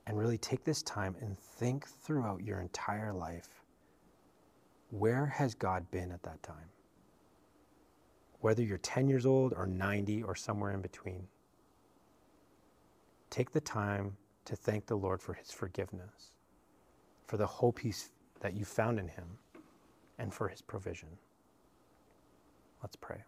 And 0.07 0.17
really 0.17 0.39
take 0.39 0.63
this 0.63 0.85
time 0.85 1.17
and 1.21 1.37
think 1.37 1.89
throughout 1.89 2.45
your 2.45 2.61
entire 2.61 3.13
life 3.13 3.49
where 4.91 5.27
has 5.27 5.57
God 5.57 5.91
been 5.91 6.13
at 6.13 6.23
that 6.23 6.41
time? 6.45 6.69
Whether 8.39 8.63
you're 8.63 8.79
10 8.79 9.09
years 9.09 9.27
old 9.27 9.53
or 9.57 9.67
90 9.67 10.23
or 10.23 10.37
somewhere 10.37 10.71
in 10.71 10.81
between. 10.81 11.27
Take 13.31 13.51
the 13.51 13.61
time 13.61 14.17
to 14.45 14.57
thank 14.57 14.87
the 14.87 14.97
Lord 14.97 15.21
for 15.21 15.35
his 15.35 15.51
forgiveness, 15.51 16.33
for 17.27 17.37
the 17.37 17.47
hope 17.47 17.79
he's, 17.79 18.11
that 18.41 18.55
you 18.55 18.65
found 18.65 18.99
in 18.99 19.09
him 19.09 19.39
and 20.19 20.33
for 20.33 20.49
his 20.49 20.61
provision. 20.61 21.09
Let's 22.83 22.97
pray. 22.97 23.23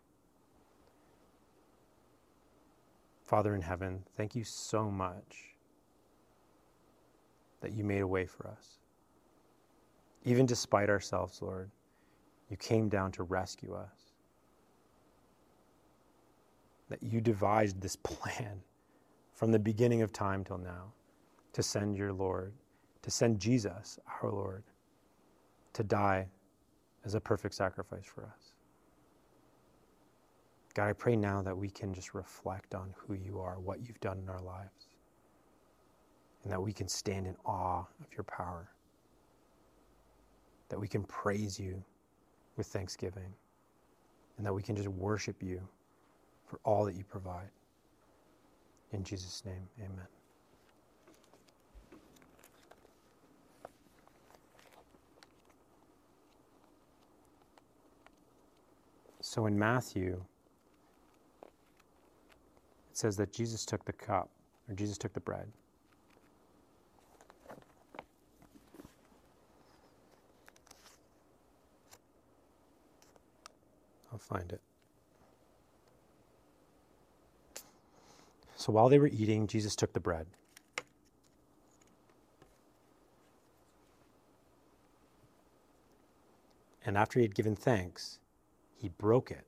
Father 3.23 3.55
in 3.55 3.63
heaven, 3.63 4.03
thank 4.17 4.35
you 4.35 4.45
so 4.45 4.91
much 4.91 5.55
that 7.61 7.73
you 7.73 7.85
made 7.85 8.01
a 8.01 8.07
way 8.07 8.27
for 8.27 8.49
us. 8.49 8.79
Even 10.25 10.47
despite 10.47 10.91
ourselves, 10.91 11.41
Lord, 11.41 11.71
you 12.51 12.57
came 12.57 12.89
down 12.89 13.13
to 13.13 13.23
rescue 13.23 13.75
us. 13.75 14.13
That 16.91 17.03
you 17.03 17.21
devised 17.21 17.81
this 17.81 17.97
plan 18.03 18.61
from 19.33 19.53
the 19.53 19.59
beginning 19.59 20.03
of 20.03 20.13
time 20.13 20.45
till 20.45 20.59
now 20.59 20.93
to 21.55 21.63
send 21.63 21.97
your 21.97 22.13
Lord, 22.13 22.53
to 23.03 23.11
send 23.11 23.41
Jesus, 23.41 23.99
our 24.23 24.31
Lord, 24.31 24.65
to 25.73 25.83
die 25.83 26.29
as 27.05 27.15
a 27.15 27.21
perfect 27.21 27.55
sacrifice 27.55 28.05
for 28.05 28.25
us. 28.25 28.53
God, 30.75 30.89
I 30.89 30.93
pray 30.93 31.15
now 31.15 31.41
that 31.43 31.57
we 31.57 31.71
can 31.71 31.95
just 31.95 32.13
reflect 32.13 32.75
on 32.75 32.93
who 32.97 33.15
you 33.15 33.39
are, 33.39 33.61
what 33.61 33.87
you've 33.87 34.01
done 34.01 34.19
in 34.19 34.29
our 34.29 34.41
lives, 34.41 34.89
and 36.43 36.53
that 36.53 36.61
we 36.61 36.73
can 36.73 36.89
stand 36.89 37.27
in 37.27 37.37
awe 37.47 37.85
of 38.01 38.13
your 38.13 38.25
power, 38.25 38.69
that 40.69 40.81
we 40.81 40.89
can 40.89 41.05
praise 41.05 41.59
you 41.59 41.83
with 42.57 42.67
thanksgiving, 42.67 43.33
and 44.37 44.45
that 44.45 44.53
we 44.53 44.63
can 44.63 44.75
just 44.75 44.89
worship 44.89 45.41
you 45.41 45.61
for 46.47 46.59
all 46.65 46.85
that 46.85 46.97
you 46.97 47.05
provide. 47.05 47.51
In 48.93 49.05
Jesus' 49.05 49.45
name, 49.45 49.69
amen. 49.79 50.07
So 59.35 59.47
in 59.47 59.59
Matthew, 59.59 60.23
it 61.43 62.97
says 62.97 63.17
that 63.17 63.33
Jesus 63.33 63.65
took 63.65 63.85
the 63.85 63.93
cup, 63.93 64.31
or 64.69 64.77
Jesus 64.77 64.97
took 64.97 65.13
the 65.13 65.19
bread. 65.19 65.49
I'll 74.13 74.19
find 74.21 74.53
it. 74.53 74.61
So 78.55 78.73
while 78.73 78.89
they 78.89 79.01
were 79.01 79.09
eating, 79.09 79.49
Jesus 79.49 79.75
took 79.75 79.93
the 79.95 79.99
bread. 79.99 80.29
And 86.87 86.97
after 86.97 87.19
he 87.19 87.25
had 87.25 87.35
given 87.35 87.57
thanks, 87.57 88.21
he 88.85 88.91
broke 88.99 89.31
it 89.31 89.47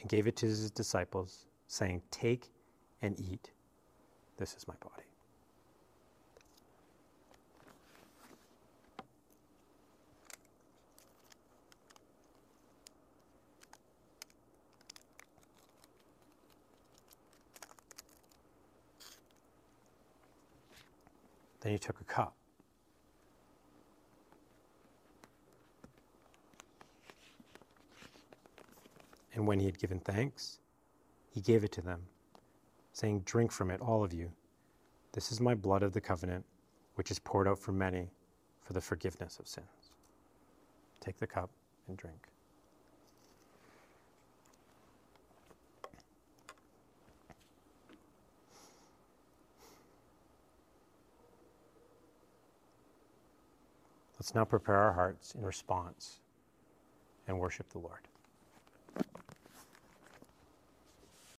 and 0.00 0.10
gave 0.10 0.26
it 0.26 0.34
to 0.34 0.46
his 0.46 0.68
disciples, 0.68 1.46
saying, 1.68 2.02
Take 2.10 2.50
and 3.00 3.16
eat. 3.20 3.52
This 4.36 4.56
is 4.56 4.66
my 4.66 4.74
body. 4.80 5.04
Then 21.60 21.70
he 21.70 21.78
took 21.78 22.00
a 22.00 22.04
cup. 22.04 22.34
And 29.34 29.46
when 29.46 29.58
he 29.58 29.66
had 29.66 29.78
given 29.78 29.98
thanks, 30.00 30.58
he 31.30 31.40
gave 31.40 31.64
it 31.64 31.72
to 31.72 31.80
them, 31.80 32.02
saying, 32.92 33.20
Drink 33.20 33.50
from 33.50 33.70
it, 33.70 33.80
all 33.80 34.04
of 34.04 34.12
you. 34.12 34.30
This 35.12 35.32
is 35.32 35.40
my 35.40 35.54
blood 35.54 35.82
of 35.82 35.92
the 35.92 36.00
covenant, 36.00 36.44
which 36.96 37.10
is 37.10 37.18
poured 37.18 37.48
out 37.48 37.58
for 37.58 37.72
many 37.72 38.08
for 38.60 38.72
the 38.72 38.80
forgiveness 38.80 39.38
of 39.38 39.48
sins. 39.48 39.66
Take 41.00 41.18
the 41.18 41.26
cup 41.26 41.50
and 41.88 41.96
drink. 41.96 42.28
Let's 54.18 54.36
now 54.36 54.44
prepare 54.44 54.76
our 54.76 54.92
hearts 54.92 55.34
in 55.34 55.42
response 55.42 56.20
and 57.26 57.40
worship 57.40 57.68
the 57.70 57.80
Lord. 57.80 57.98